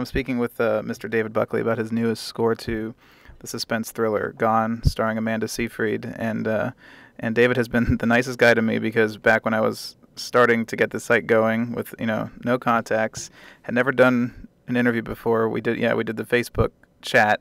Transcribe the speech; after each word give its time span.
I'm 0.00 0.06
speaking 0.06 0.38
with 0.38 0.58
uh, 0.58 0.80
Mr. 0.82 1.10
David 1.10 1.34
Buckley 1.34 1.60
about 1.60 1.76
his 1.76 1.92
newest 1.92 2.24
score 2.24 2.54
to 2.54 2.94
the 3.40 3.46
suspense 3.46 3.90
thriller 3.90 4.34
Gone, 4.38 4.82
starring 4.82 5.18
Amanda 5.18 5.46
Seyfried, 5.46 6.14
and 6.16 6.48
uh, 6.48 6.70
and 7.18 7.34
David 7.34 7.58
has 7.58 7.68
been 7.68 7.96
the 8.00 8.06
nicest 8.06 8.38
guy 8.38 8.54
to 8.54 8.62
me 8.62 8.78
because 8.78 9.18
back 9.18 9.44
when 9.44 9.52
I 9.52 9.60
was 9.60 9.96
starting 10.16 10.64
to 10.64 10.74
get 10.74 10.90
the 10.90 11.00
site 11.00 11.26
going 11.26 11.72
with 11.72 11.94
you 11.98 12.06
know 12.06 12.30
no 12.44 12.58
contacts, 12.58 13.28
had 13.62 13.74
never 13.74 13.92
done 13.92 14.48
an 14.68 14.76
interview 14.78 15.02
before. 15.02 15.50
We 15.50 15.60
did 15.60 15.76
yeah 15.78 15.92
we 15.92 16.02
did 16.02 16.16
the 16.16 16.24
Facebook 16.24 16.70
chat, 17.02 17.38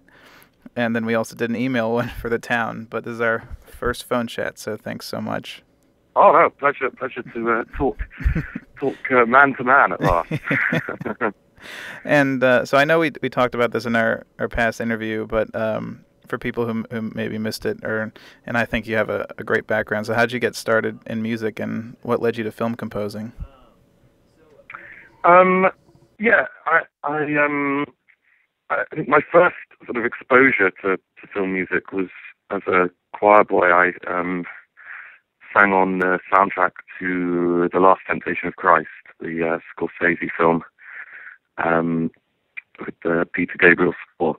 and 0.75 0.93
then 0.93 1.05
we 1.05 1.15
also 1.15 1.37
did 1.37 1.49
an 1.49 1.55
email 1.55 1.93
one 1.93 2.09
for 2.09 2.27
the 2.27 2.39
town. 2.39 2.87
But 2.89 3.05
this 3.05 3.13
is 3.13 3.21
our 3.21 3.47
first 3.65 4.03
phone 4.03 4.27
chat, 4.27 4.59
so 4.59 4.75
thanks 4.75 5.05
so 5.05 5.21
much. 5.21 5.63
Oh 6.17 6.33
no, 6.33 6.49
pleasure, 6.49 6.89
pleasure 6.89 7.23
to 7.23 7.51
uh, 7.51 7.63
talk, 7.77 7.99
talk 8.81 8.97
uh, 9.11 9.25
man 9.25 9.55
to 9.55 9.63
man 9.63 9.93
at 9.93 10.01
last. 10.01 11.33
And 12.03 12.43
uh, 12.43 12.65
so 12.65 12.77
I 12.77 12.85
know 12.85 12.99
we 12.99 13.11
we 13.21 13.29
talked 13.29 13.55
about 13.55 13.71
this 13.71 13.85
in 13.85 13.95
our, 13.95 14.25
our 14.39 14.47
past 14.47 14.81
interview, 14.81 15.25
but 15.27 15.53
um, 15.55 16.05
for 16.27 16.37
people 16.37 16.65
who, 16.65 16.85
who 16.91 17.11
maybe 17.13 17.37
missed 17.37 17.65
it, 17.65 17.83
or 17.83 18.13
and 18.45 18.57
I 18.57 18.65
think 18.65 18.87
you 18.87 18.95
have 18.95 19.09
a, 19.09 19.27
a 19.37 19.43
great 19.43 19.67
background. 19.67 20.05
So 20.05 20.13
how 20.13 20.21
did 20.21 20.31
you 20.31 20.39
get 20.39 20.55
started 20.55 20.99
in 21.05 21.21
music, 21.21 21.59
and 21.59 21.97
what 22.01 22.21
led 22.21 22.37
you 22.37 22.43
to 22.43 22.51
film 22.51 22.75
composing? 22.75 23.33
Um, 25.23 25.69
yeah, 26.19 26.45
I, 26.65 26.81
I 27.03 27.23
um, 27.43 27.85
I 28.69 28.83
think 28.93 29.07
my 29.07 29.21
first 29.31 29.55
sort 29.85 29.97
of 29.97 30.05
exposure 30.05 30.71
to, 30.81 30.97
to 30.97 31.27
film 31.33 31.53
music 31.53 31.91
was 31.91 32.07
as 32.51 32.61
a 32.67 32.89
choir 33.13 33.43
boy. 33.43 33.67
I 33.67 33.91
um, 34.07 34.45
sang 35.53 35.73
on 35.73 35.99
the 35.99 36.19
soundtrack 36.31 36.71
to 36.99 37.69
The 37.73 37.79
Last 37.79 38.01
Temptation 38.07 38.47
of 38.47 38.55
Christ, 38.55 38.87
the 39.19 39.55
uh, 39.55 39.59
Scorsese 39.73 40.29
film, 40.37 40.63
um, 41.63 42.11
with 42.79 42.95
uh, 43.05 43.25
Peter 43.33 43.55
Gabriel 43.59 43.93
score. 44.15 44.37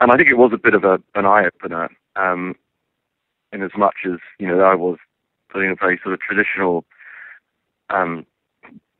And 0.00 0.12
I 0.12 0.16
think 0.16 0.30
it 0.30 0.38
was 0.38 0.52
a 0.52 0.58
bit 0.58 0.74
of 0.74 0.84
a, 0.84 1.00
an 1.14 1.26
eye 1.26 1.46
opener, 1.46 1.88
um, 2.16 2.54
in 3.52 3.62
as 3.62 3.70
much 3.76 3.96
as 4.04 4.18
you 4.38 4.46
know 4.46 4.60
I 4.60 4.74
was 4.74 4.98
putting 5.50 5.70
a 5.70 5.74
very 5.74 5.98
sort 6.02 6.14
of 6.14 6.20
traditional 6.20 6.84
um, 7.90 8.26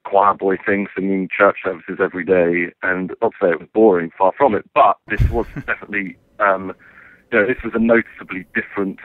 choir 0.04 0.34
boy 0.34 0.56
thing, 0.64 0.86
singing 0.96 1.28
church 1.36 1.58
services 1.64 1.98
every 2.02 2.24
day, 2.24 2.72
and 2.82 3.14
not 3.20 3.32
to 3.32 3.36
say 3.40 3.50
it 3.50 3.60
was 3.60 3.68
boring, 3.72 4.10
far 4.16 4.32
from 4.36 4.54
it, 4.54 4.64
but 4.74 4.96
this 5.06 5.20
was 5.30 5.46
definitely, 5.66 6.16
um, 6.40 6.74
you 7.30 7.38
know, 7.38 7.46
this 7.46 7.62
was 7.62 7.74
a 7.74 7.78
noticeably 7.78 8.46
different 8.54 8.98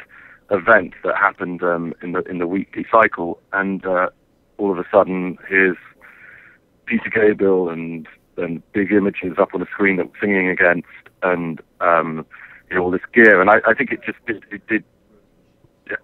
event 0.50 0.94
that 1.04 1.16
happened 1.16 1.62
um, 1.64 1.94
in 2.02 2.14
the 2.14 2.22
in 2.24 2.38
the 2.38 2.48
weekly 2.48 2.86
cycle, 2.92 3.40
and 3.52 3.86
uh, 3.86 4.10
all 4.58 4.72
of 4.72 4.80
a 4.80 4.86
sudden 4.92 5.38
here's 5.48 5.78
Peter 6.86 7.10
Gabriel 7.10 7.70
and 7.70 8.08
and 8.38 8.62
big 8.73 8.92
images 8.92 9.38
up 9.38 9.53
on 9.53 9.59
the 9.59 9.67
screen 9.67 9.98
that 9.98 10.08
we're 10.08 10.20
singing 10.20 10.50
against, 10.50 10.88
and 11.22 11.62
um, 11.81 12.26
you 12.70 12.75
know 12.75 12.84
all 12.84 12.92
this 12.92 13.02
gear, 13.14 13.42
and 13.42 13.50
I, 13.50 13.56
I 13.67 13.73
think 13.73 13.92
it 13.92 14.02
just 14.06 14.17
it, 14.28 14.44
it 14.52 14.67
did. 14.67 14.84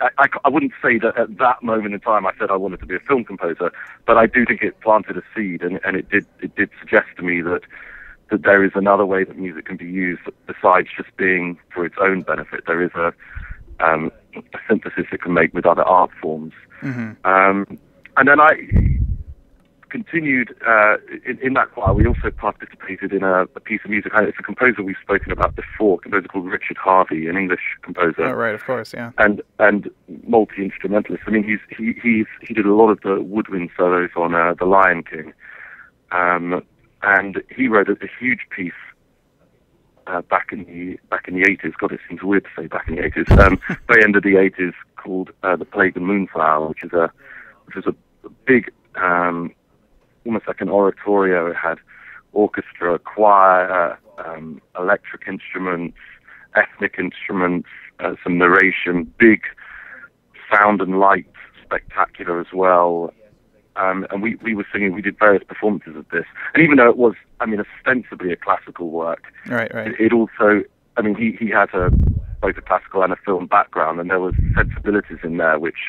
I, 0.01 0.09
I, 0.17 0.27
I 0.45 0.49
wouldn't 0.49 0.73
say 0.81 0.99
that 0.99 1.17
at 1.17 1.37
that 1.37 1.63
moment 1.63 1.93
in 1.93 1.99
time 2.01 2.25
I 2.25 2.31
said 2.37 2.51
I 2.51 2.57
wanted 2.57 2.81
to 2.81 2.85
be 2.85 2.95
a 2.95 2.99
film 2.99 3.23
composer, 3.23 3.71
but 4.05 4.17
I 4.17 4.25
do 4.25 4.45
think 4.45 4.61
it 4.61 4.79
planted 4.81 5.17
a 5.17 5.23
seed, 5.35 5.61
and, 5.61 5.79
and 5.83 5.95
it 5.95 6.09
did 6.09 6.25
it 6.41 6.55
did 6.55 6.69
suggest 6.79 7.07
to 7.17 7.23
me 7.23 7.41
that 7.41 7.61
that 8.29 8.43
there 8.43 8.63
is 8.63 8.71
another 8.75 9.05
way 9.05 9.23
that 9.23 9.37
music 9.37 9.65
can 9.65 9.77
be 9.77 9.89
used 9.89 10.21
besides 10.45 10.89
just 10.95 11.15
being 11.17 11.57
for 11.73 11.85
its 11.85 11.95
own 11.99 12.21
benefit. 12.21 12.65
There 12.67 12.81
is 12.81 12.91
a 12.95 13.13
um, 13.79 14.11
a 14.35 14.59
synthesis 14.67 15.05
it 15.11 15.21
can 15.21 15.33
make 15.33 15.53
with 15.53 15.65
other 15.65 15.83
art 15.83 16.11
forms. 16.21 16.53
Mm-hmm. 16.81 17.25
Um, 17.25 17.79
and 18.17 18.27
then 18.27 18.39
I 18.39 18.98
continued 19.89 20.55
uh, 20.67 20.97
in, 21.25 21.39
in, 21.39 21.53
that 21.53 21.71
choir. 21.71 21.93
We 21.93 22.05
also 22.05 22.31
participated 22.31 23.11
in 23.13 23.23
a, 23.23 23.43
a, 23.43 23.59
piece 23.59 23.81
of 23.83 23.91
music. 23.91 24.11
It's 24.15 24.37
a 24.39 24.43
composer 24.43 24.83
we've 24.83 24.95
spoken 25.01 25.31
about 25.31 25.55
before, 25.55 25.95
a 25.95 26.01
composer 26.01 26.27
called 26.27 26.45
Richard 26.45 26.77
Harvey, 26.77 27.27
an 27.27 27.37
English 27.37 27.77
composer. 27.81 28.25
Oh, 28.25 28.33
right, 28.33 28.55
of 28.55 28.63
course, 28.65 28.93
yeah. 28.93 29.11
And 29.17 29.41
and 29.59 29.89
multi 30.27 30.63
instrumentalist. 30.63 31.23
I 31.27 31.31
mean, 31.31 31.43
he's 31.43 31.59
he 31.75 31.93
he's 32.01 32.27
he 32.41 32.53
did 32.53 32.65
a 32.65 32.73
lot 32.73 32.89
of 32.89 33.01
the 33.01 33.21
woodwind 33.21 33.69
solos 33.75 34.09
on 34.15 34.35
uh, 34.35 34.53
The 34.57 34.65
Lion 34.65 35.03
King, 35.03 35.33
um, 36.11 36.63
and 37.03 37.41
he 37.55 37.67
wrote 37.67 37.89
a, 37.89 37.93
a 37.93 38.09
huge 38.19 38.41
piece 38.55 38.73
uh, 40.09 40.21
back 40.21 40.49
in 40.51 40.65
the 40.65 40.99
back 41.09 41.27
in 41.27 41.35
the 41.35 41.41
80s. 41.41 41.73
God, 41.79 41.91
it 41.91 41.99
seems 42.07 42.23
weird 42.23 42.45
to 42.45 42.61
say 42.61 42.67
back 42.67 42.87
in 42.87 42.95
the 42.95 43.01
80s. 43.01 43.31
Um, 43.39 43.59
very 43.87 44.03
end 44.03 44.15
of 44.15 44.23
the 44.23 44.35
80s, 44.35 44.73
called 44.97 45.31
uh, 45.43 45.55
"The 45.55 45.65
Plague 45.65 45.95
and 45.95 46.05
Moonflower," 46.05 46.67
which 46.67 46.83
is 46.83 46.93
a 46.93 47.11
which 47.65 47.77
is 47.77 47.85
a 47.85 47.95
big, 48.45 48.71
um, 48.95 49.53
almost 50.29 50.47
like 50.47 50.61
an 50.61 50.69
oratorio. 50.69 51.47
It 51.47 51.55
had 51.55 51.79
orchestra, 52.33 52.99
choir, 52.99 53.97
um, 54.23 54.61
electric 54.77 55.23
instruments, 55.27 55.97
ethnic 56.55 56.95
instruments, 56.99 57.67
uh, 57.99 58.13
some 58.23 58.37
narration, 58.37 59.11
big 59.17 59.41
sound 60.51 60.81
and 60.81 60.99
light 60.99 61.25
spectacular 61.63 62.39
as 62.39 62.53
well. 62.53 63.11
Um, 63.75 64.05
and 64.11 64.21
we, 64.21 64.35
we 64.35 64.53
were 64.53 64.67
singing, 64.71 64.93
we 64.93 65.01
did 65.01 65.17
various 65.17 65.43
performances 65.43 65.95
of 65.95 66.07
this. 66.09 66.25
And 66.53 66.61
even 66.61 66.77
though 66.77 66.89
it 66.89 66.97
was, 66.97 67.15
I 67.39 67.47
mean, 67.47 67.59
ostensibly 67.59 68.31
a 68.31 68.35
classical 68.35 68.91
work, 68.91 69.23
right, 69.47 69.73
right. 69.73 69.87
It, 69.87 69.95
it 69.99 70.13
also, 70.13 70.61
I 70.95 71.01
mean, 71.01 71.15
he, 71.15 71.35
he 71.43 71.49
had 71.49 71.73
a, 71.73 71.89
both 72.39 72.57
a 72.57 72.61
classical 72.61 73.01
and 73.01 73.13
a 73.13 73.17
film 73.25 73.47
background, 73.47 73.99
and 73.99 74.11
there 74.11 74.19
was 74.19 74.35
sensibilities 74.55 75.19
in 75.23 75.37
there 75.37 75.57
which, 75.57 75.79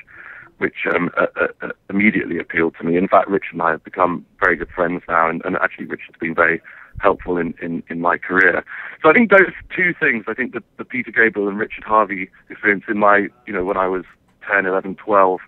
which 0.60 0.87
um, 0.94 1.10
uh, 1.16 1.26
uh, 1.41 1.47
uh, 1.62 1.69
immediately 1.88 2.38
appealed 2.38 2.75
to 2.78 2.84
me. 2.84 2.98
In 2.98 3.09
fact, 3.09 3.28
Richard 3.28 3.54
and 3.54 3.62
I 3.62 3.71
have 3.71 3.82
become 3.82 4.26
very 4.38 4.56
good 4.56 4.69
friends 4.69 5.03
now, 5.09 5.31
and, 5.31 5.41
and 5.47 5.56
actually 5.56 5.87
Richard's 5.87 6.19
been 6.21 6.34
very 6.34 6.60
helpful 6.98 7.38
in, 7.38 7.54
in, 7.62 7.82
in 7.88 8.03
my 8.03 8.19
career. 8.19 8.62
So 9.03 9.09
I 9.09 9.15
think 9.15 9.31
those 9.31 9.53
two 9.75 9.94
things, 9.98 10.25
I 10.28 10.34
think 10.34 10.53
the, 10.53 10.62
the 10.76 10.84
Peter 10.84 11.10
Gabriel 11.10 11.48
and 11.48 11.59
Richard 11.59 11.84
Harvey 11.84 12.31
experience 12.50 12.84
in 12.88 12.98
my, 12.98 13.28
you 13.47 13.54
know, 13.54 13.65
when 13.65 13.78
I 13.78 13.88
was 13.88 14.04
10, 14.53 14.66
11, 14.66 14.97
12, 14.97 15.41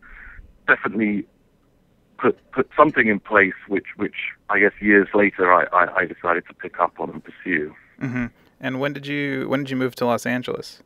definitely 0.66 1.26
put 2.16 2.38
put 2.52 2.70
something 2.74 3.08
in 3.08 3.18
place 3.18 3.52
which 3.66 3.88
which 3.96 4.14
I 4.48 4.60
guess 4.60 4.70
years 4.80 5.08
later 5.12 5.52
I, 5.52 5.64
I, 5.72 5.96
I 5.96 6.04
decided 6.06 6.44
to 6.46 6.54
pick 6.54 6.78
up 6.78 6.98
on 7.00 7.10
and 7.10 7.22
pursue. 7.22 7.74
Mm-hmm. 8.00 8.26
And 8.60 8.80
when 8.80 8.92
did 8.92 9.06
you 9.06 9.48
when 9.48 9.60
did 9.64 9.70
you 9.70 9.76
move 9.76 9.94
to 9.96 10.06
Los 10.06 10.24
Angeles? 10.24 10.82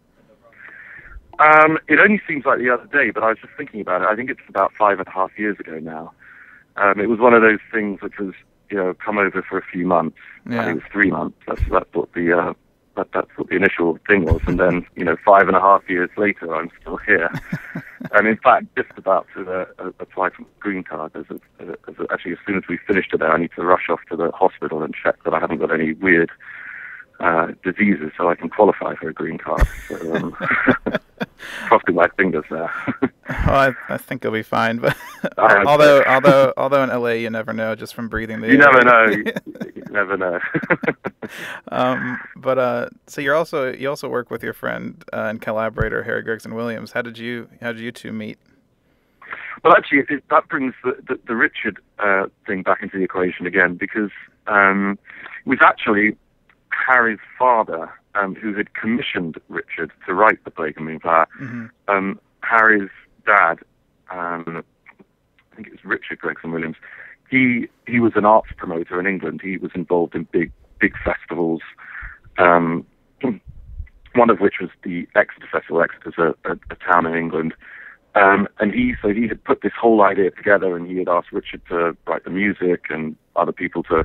Um, 1.38 1.78
it 1.88 1.98
only 1.98 2.20
seems 2.26 2.44
like 2.44 2.58
the 2.58 2.70
other 2.70 2.86
day, 2.86 3.10
but 3.10 3.22
I 3.22 3.28
was 3.28 3.38
just 3.40 3.52
thinking 3.56 3.80
about 3.80 4.02
it. 4.02 4.08
I 4.08 4.16
think 4.16 4.30
it's 4.30 4.40
about 4.48 4.72
five 4.72 4.98
and 4.98 5.06
a 5.06 5.10
half 5.10 5.30
years 5.38 5.58
ago 5.60 5.78
now. 5.78 6.12
Um, 6.76 7.00
it 7.00 7.08
was 7.08 7.18
one 7.18 7.34
of 7.34 7.42
those 7.42 7.58
things 7.72 8.00
which 8.00 8.18
was, 8.18 8.34
you 8.70 8.76
know, 8.76 8.94
come 8.94 9.18
over 9.18 9.42
for 9.42 9.58
a 9.58 9.62
few 9.62 9.86
months. 9.86 10.18
Yeah. 10.48 10.62
I 10.62 10.64
think 10.64 10.78
it 10.78 10.82
was 10.82 10.92
three 10.92 11.10
months. 11.10 11.38
That's 11.46 11.62
that's 11.70 11.94
what 11.94 12.12
the 12.12 12.38
uh, 12.38 12.52
that, 12.96 13.08
that's 13.12 13.30
what 13.36 13.48
the 13.48 13.56
initial 13.56 13.98
thing 14.06 14.24
was. 14.24 14.40
And 14.46 14.58
then, 14.58 14.86
you 14.96 15.04
know, 15.04 15.16
five 15.24 15.48
and 15.48 15.56
a 15.56 15.60
half 15.60 15.88
years 15.88 16.10
later, 16.16 16.54
I'm 16.54 16.70
still 16.80 16.96
here. 16.96 17.30
and 18.12 18.26
in 18.26 18.36
fact, 18.38 18.66
just 18.76 18.90
about 18.96 19.26
to 19.34 19.50
uh, 19.50 19.90
apply 20.00 20.30
for 20.30 20.42
a 20.42 20.46
green 20.60 20.82
card. 20.82 21.12
As, 21.14 21.26
a, 21.30 21.64
as 21.88 21.94
a, 21.98 22.12
actually, 22.12 22.32
as 22.32 22.38
soon 22.46 22.56
as 22.56 22.64
we 22.68 22.78
finish 22.86 23.08
today, 23.08 23.26
I 23.26 23.38
need 23.38 23.50
to 23.56 23.62
rush 23.62 23.88
off 23.88 24.00
to 24.10 24.16
the 24.16 24.30
hospital 24.32 24.82
and 24.82 24.94
check 24.94 25.22
that 25.24 25.34
I 25.34 25.40
haven't 25.40 25.58
got 25.58 25.72
any 25.72 25.92
weird 25.92 26.30
uh, 27.20 27.48
diseases 27.64 28.12
so 28.16 28.28
I 28.28 28.34
can 28.34 28.48
qualify 28.48 28.94
for 28.94 29.08
a 29.08 29.12
green 29.12 29.38
card. 29.38 29.66
So, 29.88 30.14
um, 30.14 30.32
crossing 31.66 31.94
my 31.94 32.08
fingers 32.16 32.44
there. 32.50 32.70
well, 33.02 33.10
I, 33.28 33.74
I, 33.88 33.96
think 33.96 34.24
it'll 34.24 34.34
be 34.34 34.42
fine. 34.42 34.78
But 34.78 34.96
although 35.38 36.02
although 36.04 36.52
although 36.56 36.82
in 36.82 36.90
LA 36.90 37.10
you 37.10 37.30
never 37.30 37.52
know 37.52 37.74
just 37.74 37.94
from 37.94 38.08
breathing 38.08 38.40
the 38.40 38.48
you 38.48 38.54
air. 38.54 38.58
never 38.58 38.82
know. 38.82 39.06
you, 39.10 39.24
you 39.74 39.82
never 39.90 40.16
know. 40.16 40.38
um, 41.68 42.18
but 42.36 42.58
uh, 42.58 42.88
so 43.06 43.20
you're 43.20 43.34
also 43.34 43.72
you 43.72 43.88
also 43.88 44.08
work 44.08 44.30
with 44.30 44.42
your 44.42 44.52
friend 44.52 45.02
uh, 45.12 45.26
and 45.30 45.40
collaborator 45.40 46.02
Harry 46.02 46.22
Gregson 46.22 46.54
Williams. 46.54 46.92
How 46.92 47.02
did 47.02 47.18
you 47.18 47.48
how 47.60 47.72
did 47.72 47.80
you 47.80 47.92
two 47.92 48.12
meet? 48.12 48.38
Well, 49.64 49.74
actually, 49.74 50.04
it, 50.08 50.22
that 50.30 50.48
brings 50.48 50.74
the, 50.84 50.96
the, 51.08 51.18
the 51.26 51.34
Richard 51.34 51.80
uh, 51.98 52.26
thing 52.46 52.62
back 52.62 52.82
into 52.82 52.98
the 52.98 53.04
equation 53.04 53.46
again 53.46 53.74
because 53.74 54.10
um, 54.46 54.98
it 55.44 55.48
was 55.48 55.58
actually 55.62 56.16
Harry's 56.86 57.18
father, 57.38 57.92
um, 58.14 58.34
who 58.34 58.54
had 58.54 58.74
commissioned 58.74 59.38
Richard 59.48 59.90
to 60.06 60.14
write 60.14 60.44
The 60.44 60.50
Plague 60.50 60.76
and 60.76 60.86
Moonflower. 60.86 61.26
Mm-hmm. 61.40 61.66
Um, 61.88 62.20
Harry's 62.42 62.90
dad, 63.26 63.58
um, 64.10 64.62
I 65.52 65.56
think 65.56 65.68
it 65.68 65.72
was 65.72 65.84
Richard 65.84 66.18
Gregson 66.18 66.52
Williams, 66.52 66.76
he 67.28 67.68
he 67.86 67.98
was 67.98 68.12
an 68.14 68.24
arts 68.24 68.50
promoter 68.56 69.00
in 69.00 69.06
England. 69.06 69.40
He 69.42 69.56
was 69.56 69.72
involved 69.74 70.14
in 70.14 70.28
big 70.30 70.52
big 70.80 70.94
festivals, 71.04 71.60
um, 72.38 72.86
one 74.14 74.30
of 74.30 74.38
which 74.38 74.54
was 74.60 74.70
the 74.84 75.08
Exeter 75.16 75.48
Festival. 75.50 75.82
Exeter's 75.82 76.14
a, 76.18 76.50
a, 76.50 76.56
a 76.70 76.76
town 76.76 77.06
in 77.06 77.14
England. 77.16 77.54
Um, 78.14 78.48
and 78.60 78.72
he, 78.72 78.94
so 79.02 79.08
he 79.08 79.28
had 79.28 79.44
put 79.44 79.60
this 79.60 79.74
whole 79.78 80.00
idea 80.00 80.30
together, 80.30 80.74
and 80.74 80.86
he 80.86 80.96
had 80.96 81.08
asked 81.08 81.32
Richard 81.32 81.60
to 81.68 81.94
write 82.06 82.24
the 82.24 82.30
music 82.30 82.84
and 82.88 83.14
other 83.34 83.52
people 83.52 83.82
to 83.84 84.04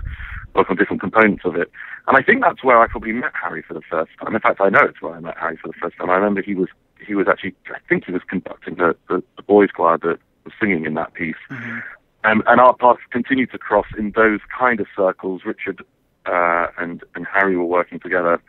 work 0.53 0.69
on 0.69 0.75
different 0.75 1.01
components 1.01 1.43
of 1.45 1.55
it. 1.55 1.71
And 2.07 2.17
I 2.17 2.21
think 2.21 2.41
that's 2.41 2.63
where 2.63 2.81
I 2.81 2.87
probably 2.87 3.13
met 3.13 3.31
Harry 3.41 3.63
for 3.67 3.73
the 3.73 3.81
first 3.89 4.11
time. 4.19 4.33
In 4.33 4.41
fact, 4.41 4.59
I 4.59 4.69
know 4.69 4.81
it's 4.81 5.01
where 5.01 5.13
I 5.13 5.19
met 5.19 5.37
Harry 5.37 5.57
for 5.57 5.67
the 5.67 5.73
first 5.81 5.97
time. 5.97 6.09
I 6.09 6.15
remember 6.15 6.41
he 6.41 6.55
was 6.55 6.69
he 7.05 7.15
was 7.15 7.27
actually, 7.27 7.55
I 7.69 7.79
think 7.89 8.05
he 8.05 8.11
was 8.11 8.21
conducting 8.27 8.75
the 8.75 8.95
the, 9.07 9.23
the 9.37 9.43
boys' 9.43 9.69
choir 9.73 9.97
that 9.99 10.19
was 10.43 10.53
singing 10.59 10.85
in 10.85 10.95
that 10.95 11.13
piece. 11.13 11.35
Mm-hmm. 11.49 11.79
Um, 12.23 12.43
and 12.45 12.61
our 12.61 12.75
paths 12.75 12.99
continued 13.11 13.51
to 13.51 13.57
cross 13.57 13.87
in 13.97 14.11
those 14.15 14.39
kind 14.57 14.79
of 14.79 14.87
circles. 14.95 15.41
Richard 15.45 15.83
uh, 16.25 16.67
and 16.77 17.03
and 17.15 17.25
Harry 17.31 17.57
were 17.57 17.65
working 17.65 17.99
together. 17.99 18.41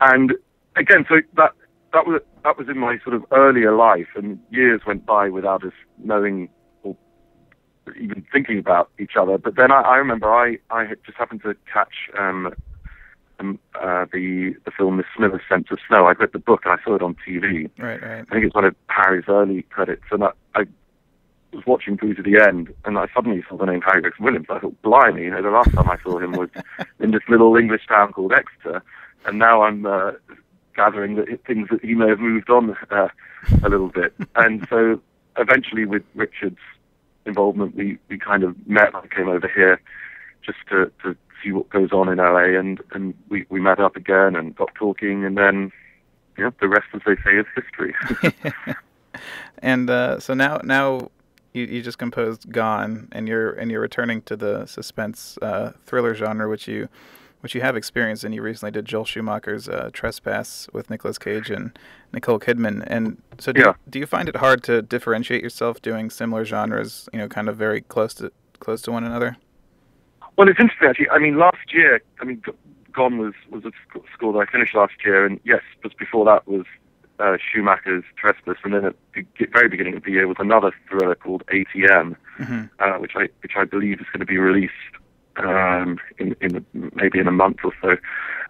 And 0.00 0.34
again, 0.76 1.06
so 1.08 1.16
that 1.36 1.52
that 1.92 2.06
was 2.06 2.20
that 2.44 2.58
was 2.58 2.68
in 2.68 2.78
my 2.78 2.98
sort 3.02 3.14
of 3.14 3.24
earlier 3.32 3.74
life, 3.74 4.08
and 4.14 4.38
years 4.50 4.82
went 4.86 5.06
by 5.06 5.28
without 5.28 5.64
us 5.64 5.72
knowing 5.98 6.48
even 7.96 8.24
thinking 8.32 8.58
about 8.58 8.90
each 8.98 9.16
other. 9.16 9.38
But 9.38 9.56
then 9.56 9.70
I, 9.72 9.80
I 9.82 9.96
remember 9.96 10.32
I 10.32 10.58
I 10.70 10.86
just 11.06 11.18
happened 11.18 11.42
to 11.42 11.54
catch 11.72 12.10
um, 12.18 12.54
um, 13.40 13.58
uh, 13.74 14.06
the 14.12 14.54
the 14.64 14.70
film 14.70 14.96
Miss 14.96 15.06
Smilla's 15.16 15.42
Sense 15.48 15.68
of 15.70 15.78
Snow. 15.86 16.06
I 16.06 16.12
read 16.12 16.32
the 16.32 16.38
book 16.38 16.62
and 16.64 16.78
I 16.78 16.82
saw 16.82 16.94
it 16.94 17.02
on 17.02 17.16
TV. 17.26 17.70
Right, 17.78 18.02
right. 18.02 18.24
I 18.28 18.32
think 18.32 18.44
it's 18.44 18.54
one 18.54 18.64
of 18.64 18.74
Harry's 18.88 19.24
early 19.28 19.62
credits, 19.62 20.04
and 20.10 20.24
I, 20.24 20.30
I 20.54 20.64
was 21.52 21.64
watching 21.66 21.96
through 21.96 22.14
to 22.14 22.22
the 22.22 22.40
end, 22.40 22.74
and 22.84 22.98
I 22.98 23.06
suddenly 23.14 23.44
saw 23.48 23.56
the 23.56 23.66
name 23.66 23.80
Harry 23.82 24.02
Gregson 24.02 24.24
Williams. 24.24 24.46
I 24.50 24.58
thought, 24.58 24.80
blimey, 24.82 25.22
you 25.22 25.30
know, 25.30 25.42
the 25.42 25.50
last 25.50 25.72
time 25.72 25.88
I 25.88 25.98
saw 26.02 26.18
him 26.18 26.32
was 26.32 26.50
in 27.00 27.12
this 27.12 27.22
little 27.28 27.56
English 27.56 27.86
town 27.86 28.12
called 28.12 28.32
Exeter, 28.32 28.82
and 29.24 29.38
now 29.38 29.62
I'm 29.62 29.86
uh, 29.86 30.12
gathering 30.74 31.16
that 31.16 31.28
it, 31.28 31.44
things 31.46 31.68
that 31.70 31.84
he 31.84 31.94
may 31.94 32.08
have 32.08 32.20
moved 32.20 32.50
on 32.50 32.76
uh, 32.90 33.08
a 33.62 33.68
little 33.68 33.88
bit. 33.88 34.14
and 34.36 34.66
so 34.68 35.00
eventually, 35.36 35.84
with 35.84 36.02
Richard's 36.14 36.58
involvement, 37.28 37.76
we, 37.76 37.98
we 38.08 38.18
kind 38.18 38.42
of 38.42 38.56
met. 38.66 38.94
I 38.94 39.06
came 39.06 39.28
over 39.28 39.48
here 39.48 39.80
just 40.44 40.58
to, 40.70 40.90
to 41.02 41.16
see 41.42 41.52
what 41.52 41.68
goes 41.70 41.92
on 41.92 42.08
in 42.08 42.18
LA, 42.18 42.58
and, 42.58 42.80
and 42.92 43.14
we, 43.28 43.46
we 43.48 43.60
met 43.60 43.78
up 43.78 43.96
again 43.96 44.34
and 44.34 44.56
got 44.56 44.74
talking, 44.74 45.24
and 45.24 45.36
then 45.36 45.70
yeah, 46.36 46.50
the 46.60 46.68
rest, 46.68 46.86
as 46.94 47.00
they 47.04 47.16
say, 47.16 47.36
is 47.36 47.46
history. 47.54 47.94
and 49.58 49.90
uh, 49.90 50.20
so 50.20 50.34
now, 50.34 50.60
now 50.62 51.10
you, 51.52 51.64
you 51.64 51.82
just 51.82 51.98
composed 51.98 52.50
"Gone," 52.52 53.08
and 53.12 53.28
you're 53.28 53.52
and 53.52 53.70
you're 53.70 53.80
returning 53.80 54.22
to 54.22 54.36
the 54.36 54.66
suspense 54.66 55.38
uh, 55.42 55.72
thriller 55.84 56.14
genre, 56.14 56.48
which 56.48 56.68
you 56.68 56.88
which 57.40 57.54
you 57.54 57.60
have 57.60 57.76
experienced 57.76 58.24
in. 58.24 58.32
You 58.32 58.42
recently 58.42 58.70
did 58.70 58.84
Joel 58.84 59.04
Schumacher's 59.04 59.68
uh, 59.68 59.90
Trespass 59.92 60.68
with 60.72 60.90
Nicolas 60.90 61.18
Cage 61.18 61.50
and 61.50 61.78
Nicole 62.12 62.38
Kidman. 62.38 62.84
And 62.86 63.22
so, 63.38 63.52
do, 63.52 63.60
yeah. 63.60 63.66
you, 63.68 63.74
do 63.90 63.98
you 64.00 64.06
find 64.06 64.28
it 64.28 64.36
hard 64.36 64.62
to 64.64 64.82
differentiate 64.82 65.42
yourself 65.42 65.80
doing 65.80 66.10
similar 66.10 66.44
genres? 66.44 67.08
You 67.12 67.20
know, 67.20 67.28
kind 67.28 67.48
of 67.48 67.56
very 67.56 67.82
close 67.82 68.14
to 68.14 68.32
close 68.60 68.82
to 68.82 68.92
one 68.92 69.04
another. 69.04 69.36
Well, 70.36 70.48
it's 70.48 70.60
interesting 70.60 70.88
actually. 70.88 71.10
I 71.10 71.18
mean, 71.18 71.38
last 71.38 71.72
year, 71.72 72.00
I 72.20 72.24
mean, 72.24 72.42
Gone 72.92 73.18
was 73.18 73.34
was 73.50 73.64
a 73.64 73.72
score 74.14 74.32
that 74.32 74.48
I 74.48 74.50
finished 74.50 74.74
last 74.74 74.94
year, 75.04 75.26
and 75.26 75.40
yes, 75.44 75.62
but 75.82 75.96
before 75.98 76.24
that 76.24 76.46
was 76.48 76.64
uh, 77.18 77.36
Schumacher's 77.36 78.04
Trespass, 78.16 78.56
and 78.64 78.74
then 78.74 78.84
at 78.84 78.96
the 79.14 79.46
very 79.52 79.68
beginning 79.68 79.96
of 79.96 80.04
the 80.04 80.12
year 80.12 80.26
was 80.26 80.36
another 80.38 80.72
thriller 80.88 81.14
called 81.14 81.44
ATM, 81.46 82.16
mm-hmm. 82.38 82.64
uh, 82.78 82.98
which 82.98 83.12
I 83.16 83.28
which 83.40 83.52
I 83.56 83.64
believe 83.64 84.00
is 84.00 84.06
going 84.12 84.20
to 84.20 84.26
be 84.26 84.38
released 84.38 84.72
um, 85.38 85.98
in, 86.18 86.34
in 86.40 86.64
maybe 86.94 87.18
in 87.18 87.26
a 87.28 87.32
month 87.32 87.58
or 87.64 87.72
so, 87.80 87.96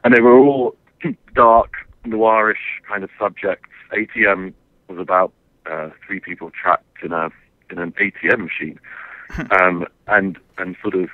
and 0.04 0.14
they 0.14 0.20
were 0.20 0.36
all 0.38 0.74
dark, 1.34 1.72
noirish 2.06 2.80
kind 2.88 3.04
of 3.04 3.10
subjects. 3.18 3.68
ATM 3.92 4.52
was 4.88 4.98
about 4.98 5.32
uh, 5.70 5.90
three 6.06 6.20
people 6.20 6.50
trapped 6.50 7.02
in 7.02 7.12
a 7.12 7.30
in 7.70 7.78
an 7.78 7.92
ATM 7.92 8.40
machine, 8.44 8.78
um, 9.60 9.86
and 10.06 10.38
and 10.56 10.76
sort 10.82 10.94
of 10.94 11.08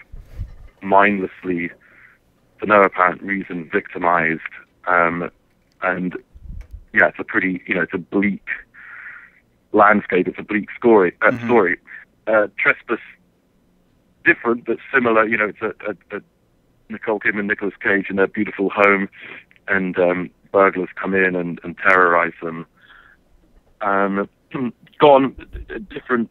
mindlessly, 0.82 1.70
for 2.58 2.66
no 2.66 2.80
apparent 2.82 3.22
reason, 3.22 3.68
victimized. 3.72 4.40
Um, 4.86 5.30
and 5.82 6.14
yeah, 6.92 7.08
it's 7.08 7.18
a 7.18 7.24
pretty 7.24 7.62
you 7.66 7.74
know 7.74 7.82
it's 7.82 7.94
a 7.94 7.98
bleak 7.98 8.46
landscape. 9.72 10.28
It's 10.28 10.38
a 10.38 10.42
bleak 10.44 10.68
story. 10.76 11.16
Uh, 11.22 11.32
Mhm. 11.32 11.44
Story. 11.44 11.78
Uh, 12.26 12.46
Trespass 12.58 13.00
different 14.24 14.64
but 14.64 14.78
similar. 14.92 15.26
You 15.26 15.38
know, 15.38 15.48
it's 15.48 15.62
a, 15.62 15.72
a, 15.90 16.18
a 16.18 16.20
Nicole 16.88 17.20
Kidman, 17.20 17.46
Nicolas 17.46 17.74
Cage 17.82 18.06
in 18.10 18.16
their 18.16 18.26
beautiful 18.26 18.70
home, 18.70 19.08
and 19.68 19.98
um, 19.98 20.30
burglars 20.52 20.88
come 21.00 21.14
in 21.14 21.34
and, 21.36 21.60
and 21.62 21.76
terrorize 21.78 22.32
them. 22.42 22.66
Um, 23.80 24.28
gone, 24.98 25.36
a 25.70 25.78
different, 25.78 26.30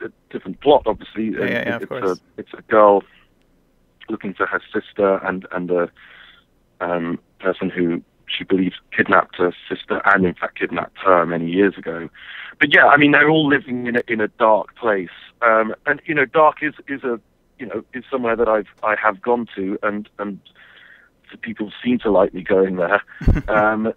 a 0.00 0.10
different 0.30 0.60
plot, 0.60 0.82
obviously. 0.86 1.30
Yeah, 1.30 1.44
yeah, 1.44 1.68
yeah, 1.68 1.78
it's 1.80 1.90
a 1.90 2.16
it's 2.36 2.52
a 2.56 2.62
girl 2.62 3.02
looking 4.08 4.34
for 4.34 4.46
her 4.46 4.60
sister 4.72 5.16
and 5.24 5.46
and 5.52 5.70
a 5.70 5.90
um, 6.80 7.18
person 7.40 7.70
who 7.70 8.02
she 8.26 8.44
believes 8.44 8.76
kidnapped 8.96 9.36
her 9.36 9.52
sister 9.68 10.02
and 10.04 10.24
in 10.24 10.34
fact 10.34 10.58
kidnapped 10.58 10.98
her 10.98 11.24
many 11.26 11.50
years 11.50 11.76
ago. 11.76 12.08
But 12.58 12.74
yeah, 12.74 12.86
I 12.86 12.96
mean 12.96 13.12
they're 13.12 13.30
all 13.30 13.48
living 13.48 13.86
in 13.86 13.96
a 13.96 14.02
in 14.08 14.20
a 14.20 14.28
dark 14.28 14.74
place, 14.76 15.08
um, 15.42 15.74
and 15.86 16.00
you 16.06 16.14
know 16.14 16.24
dark 16.24 16.62
is 16.62 16.74
is 16.88 17.04
a 17.04 17.20
you 17.58 17.66
know 17.66 17.84
is 17.92 18.04
somewhere 18.10 18.36
that 18.36 18.48
I've 18.48 18.68
I 18.82 18.96
have 18.96 19.20
gone 19.20 19.46
to 19.56 19.78
and 19.82 20.08
and 20.18 20.40
people 21.42 21.70
seem 21.84 21.98
to 21.98 22.10
like 22.10 22.32
me 22.32 22.42
going 22.42 22.76
there. 22.76 23.02
um, 23.48 23.92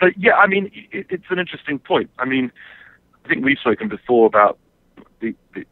but 0.00 0.18
yeah, 0.18 0.34
I 0.34 0.46
mean 0.46 0.70
it, 0.90 1.06
it's 1.10 1.30
an 1.30 1.38
interesting 1.38 1.78
point. 1.78 2.10
I 2.18 2.24
mean 2.24 2.52
I 3.24 3.28
think 3.28 3.44
we've 3.44 3.58
spoken 3.58 3.88
before 3.88 4.26
about 4.26 4.58
the, 5.20 5.34
the 5.54 5.64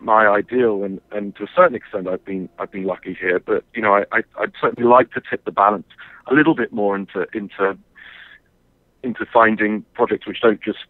my 0.00 0.26
ideal, 0.26 0.84
and, 0.84 1.00
and 1.10 1.34
to 1.36 1.44
a 1.44 1.48
certain 1.54 1.74
extent, 1.74 2.08
I've 2.08 2.24
been 2.24 2.48
I've 2.58 2.70
been 2.70 2.84
lucky 2.84 3.16
here. 3.18 3.38
But 3.38 3.64
you 3.74 3.82
know, 3.82 3.94
I, 3.94 4.04
I 4.12 4.22
I'd 4.38 4.52
certainly 4.60 4.88
like 4.88 5.12
to 5.12 5.22
tip 5.28 5.44
the 5.44 5.52
balance 5.52 5.86
a 6.30 6.34
little 6.34 6.54
bit 6.54 6.72
more 6.72 6.96
into 6.96 7.26
into 7.34 7.76
into 9.02 9.26
finding 9.32 9.84
projects 9.94 10.26
which 10.26 10.40
don't 10.40 10.60
just 10.62 10.86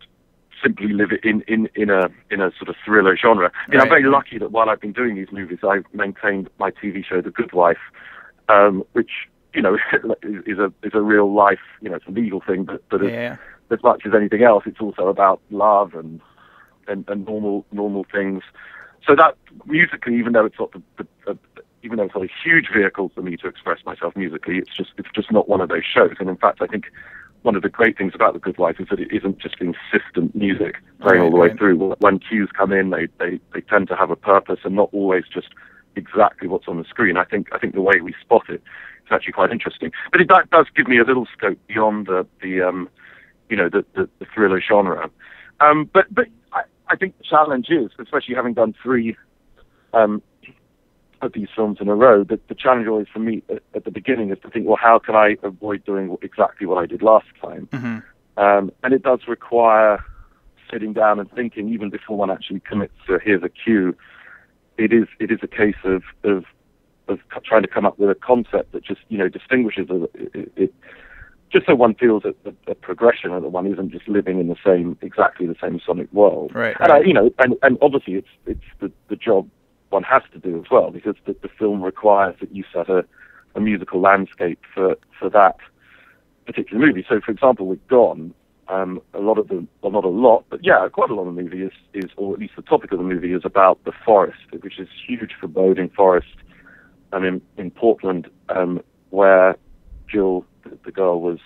simply 0.63 0.89
live 0.89 1.11
in 1.23 1.43
in 1.49 1.69
in 1.75 1.91
a 1.91 2.09
in 2.31 2.41
a 2.41 2.51
sort 2.59 2.69
of 2.69 2.77
thriller 2.85 3.17
genre. 3.17 3.51
You 3.71 3.79
know, 3.79 3.85
I'm 3.85 3.89
very 3.89 4.05
lucky 4.05 4.39
that 4.39 4.53
while 4.53 4.69
I've 4.69 4.81
been 4.81 4.93
doing 4.93 5.15
these 5.17 5.33
movies, 5.33 5.59
I've 5.67 5.85
maintained 5.93 6.51
my 6.59 6.71
TV 6.71 7.05
show, 7.05 7.21
The 7.21 7.31
Good 7.31 7.53
Wife, 7.53 7.79
um, 8.49 8.85
which 8.93 9.11
you 9.55 9.63
know 9.63 9.77
is, 10.23 10.59
a 10.59 10.73
is 10.83 10.93
a 10.95 11.01
real 11.01 11.33
life. 11.33 11.61
You 11.81 11.91
know, 11.91 11.97
it's 11.97 12.07
a 12.07 12.11
legal 12.11 12.41
thing, 12.47 12.65
but 12.65 12.83
but 12.91 13.03
Yeah. 13.03 13.37
as 13.71 13.83
much 13.83 14.03
as 14.05 14.13
anything 14.15 14.43
else, 14.43 14.65
it's 14.67 14.81
also 14.81 15.09
about 15.09 15.41
love 15.51 15.95
and 15.95 16.21
and, 16.91 17.09
and 17.09 17.25
normal 17.25 17.65
normal 17.73 18.05
things. 18.11 18.43
So 19.07 19.17
that 19.17 19.37
musically, 19.67 20.17
even 20.19 20.33
though 20.35 20.45
it's 20.45 20.59
not 20.59 20.73
the, 20.73 20.83
the, 20.99 21.07
the 21.27 21.39
even 21.83 21.97
though 21.97 22.05
it's 22.05 22.15
not 22.15 22.25
a 22.25 22.31
huge 22.45 22.69
vehicle 22.75 23.11
for 23.15 23.23
me 23.23 23.37
to 23.39 23.49
express 23.49 23.79
myself 23.87 24.15
musically, 24.17 24.59
it's 24.59 24.77
just 24.77 24.91
it's 24.99 25.09
just 25.15 25.33
not 25.33 25.49
one 25.49 25.61
of 25.61 25.69
those 25.69 25.85
shows. 25.85 26.17
And 26.19 26.29
in 26.29 26.37
fact, 26.37 26.61
I 26.61 26.67
think 26.67 26.87
one 27.43 27.57
of 27.57 27.63
the 27.63 27.71
great 27.71 27.97
things 27.97 28.13
about 28.15 28.35
The 28.35 28.39
Good 28.39 28.59
Wife 28.59 28.77
is 28.81 28.89
that 28.91 29.01
it 29.01 29.11
isn't 29.11 29.39
just 29.39 29.57
consistent 29.57 30.35
music 30.35 30.77
playing 31.01 31.23
all 31.23 31.31
the 31.31 31.37
Right, 31.37 31.43
way 31.43 31.49
right. 31.49 31.59
through. 31.59 31.95
When 32.01 32.19
cues 32.19 32.51
come 32.57 32.73
in, 32.73 32.91
they, 32.91 33.09
they 33.19 33.41
they 33.55 33.63
tend 33.63 33.89
to 33.89 33.97
have 33.97 34.11
a 34.11 34.17
purpose 34.17 34.61
and 34.65 34.77
not 34.77 34.91
always 34.93 35.25
just 35.33 35.49
exactly 35.97 36.49
what's 36.49 36.69
on 36.69 36.79
the 36.79 36.85
screen. 36.85 37.17
I 37.17 37.25
think 37.25 37.49
I 37.53 37.59
think 37.59 37.75
the 37.75 37.81
way 37.81 38.01
we 38.03 38.15
spot 38.21 38.45
it 38.49 38.63
is 39.07 39.11
actually 39.11 39.33
quite 39.33 39.51
interesting. 39.51 39.91
But 40.13 40.21
it 40.21 40.29
that 40.29 40.51
does 40.51 40.67
give 40.77 40.87
me 40.87 40.99
a 40.99 41.05
little 41.05 41.27
scope 41.33 41.59
beyond 41.67 42.07
the 42.07 42.27
the 42.43 42.61
um, 42.61 42.89
you 43.49 43.57
know 43.57 43.69
the, 43.71 43.85
the, 43.95 44.09
the 44.19 44.27
thriller 44.35 44.61
genre. 44.61 45.11
Um, 45.61 45.89
but 45.93 46.13
but 46.15 46.27
I, 46.91 46.97
think 46.97 47.17
the 47.19 47.25
challenge 47.25 47.69
is, 47.71 47.91
especially 47.99 48.35
having 48.35 48.55
done 48.55 48.75
three 48.83 49.17
um, 49.93 50.23
of 51.23 51.33
these 51.33 51.49
films 51.55 51.79
in 51.81 51.89
a 51.89 51.95
row, 51.95 52.25
that 52.25 52.47
the 52.49 52.55
challenge 52.55 52.87
always 52.89 53.07
for 53.13 53.19
me 53.19 53.43
at, 53.49 53.63
at 53.75 53.85
the 53.85 53.91
beginning 53.91 54.31
is 54.31 54.39
to 54.43 54.51
think, 54.51 54.67
well, 54.67 54.79
how 54.81 54.99
can 54.99 55.15
I 55.15 55.37
avoid 55.43 55.85
doing 55.85 56.17
exactly 56.23 56.67
what 56.67 56.79
I 56.79 56.87
did 56.87 57.03
last 57.03 57.27
time? 57.41 57.69
hmm 57.73 57.99
Um, 58.37 58.73
and 58.83 58.95
it 58.95 59.03
does 59.03 59.21
require 59.29 60.05
sitting 60.71 60.93
down 60.93 61.19
and 61.19 61.31
thinking, 61.33 61.69
even 61.69 61.91
before 61.91 62.17
one 62.17 62.31
actually 62.31 62.61
commits 62.61 62.95
to 63.07 63.19
here's 63.19 63.43
a 63.43 63.49
cue. 63.49 63.97
It 64.79 64.93
is 64.93 65.09
it 65.19 65.31
is 65.31 65.41
a 65.43 65.49
case 65.49 65.81
of 65.85 66.03
of 66.25 66.45
of 67.09 67.19
trying 67.45 67.63
to 67.63 67.69
come 67.69 67.85
up 67.85 67.99
with 67.99 68.09
a 68.09 68.15
concept 68.15 68.73
that 68.73 68.85
just 68.85 69.01
you 69.09 69.19
know 69.19 69.29
distinguishes 69.29 69.89
it, 69.91 70.31
it, 70.35 70.53
it 70.57 70.75
just 71.53 71.67
so 71.67 71.75
one 71.75 71.95
feels 71.95 72.25
a, 72.25 72.35
a, 72.49 72.73
a 72.73 72.75
progression 72.75 73.33
and 73.33 73.45
that 73.45 73.49
one 73.49 73.67
isn't 73.67 73.91
just 73.91 74.09
living 74.09 74.39
in 74.39 74.49
the 74.49 74.57
same 74.65 74.97
exactly 75.03 75.47
the 75.47 75.57
same 75.61 75.81
sonic 75.85 76.13
world. 76.13 76.53
Right, 76.55 76.77
And 76.81 76.93
I, 76.93 77.01
you 77.01 77.13
know, 77.13 77.31
and, 77.39 77.57
and 77.63 77.79
obviously 77.83 78.15
it's 78.15 78.29
it's 78.47 78.61
the, 78.81 78.93
the 79.09 79.17
job 79.17 79.49
one 79.91 80.03
has 80.05 80.23
to 80.33 80.39
do 80.39 80.59
as 80.59 80.71
well 80.71 80.91
because 80.91 81.17
the, 81.27 81.35
the 81.43 81.49
film 81.49 81.83
requires 81.83 82.37
that 82.41 82.55
you 82.55 82.65
set 82.73 82.89
a, 82.89 83.05
a 83.55 83.61
musical 83.61 84.01
landscape 84.01 84.61
for 84.75 84.97
for 85.19 85.29
that 85.31 85.57
particular 86.47 86.85
movie. 86.85 87.05
So, 87.09 87.21
for 87.21 87.33
example, 87.33 87.67
with 87.67 87.87
Gone, 87.89 88.35
um, 88.69 89.01
a 89.15 89.19
lot 89.19 89.39
of 89.39 89.49
the, 89.49 89.67
well, 89.83 89.93
not 89.93 90.05
a 90.05 90.09
lot, 90.09 90.45
but 90.49 90.61
yeah, 90.63 90.87
quite 90.93 91.11
a 91.11 91.15
lot 91.15 91.27
of 91.27 91.35
the 91.35 91.43
movie 91.43 91.63
is, 91.63 91.73
is, 91.93 92.11
or 92.17 92.35
at 92.35 92.41
least 92.41 92.55
the 92.57 92.63
topic 92.63 92.93
of 92.93 92.99
the 92.99 93.05
movie 93.05 93.33
is 93.33 93.43
about 93.45 93.83
the 93.85 93.93
forest, 94.05 94.39
which 94.61 94.79
is 94.79 94.89
huge 95.07 95.33
foreboding 95.41 95.91
forest 95.91 96.37
um, 97.13 97.25
in, 97.25 97.43
in 97.57 97.71
Portland, 97.71 98.29
um, 98.49 98.81
where 99.11 99.57
Jill, 100.09 100.45
the, 100.65 100.79
the 100.85 100.93
girl, 100.93 101.21
was 101.21 101.39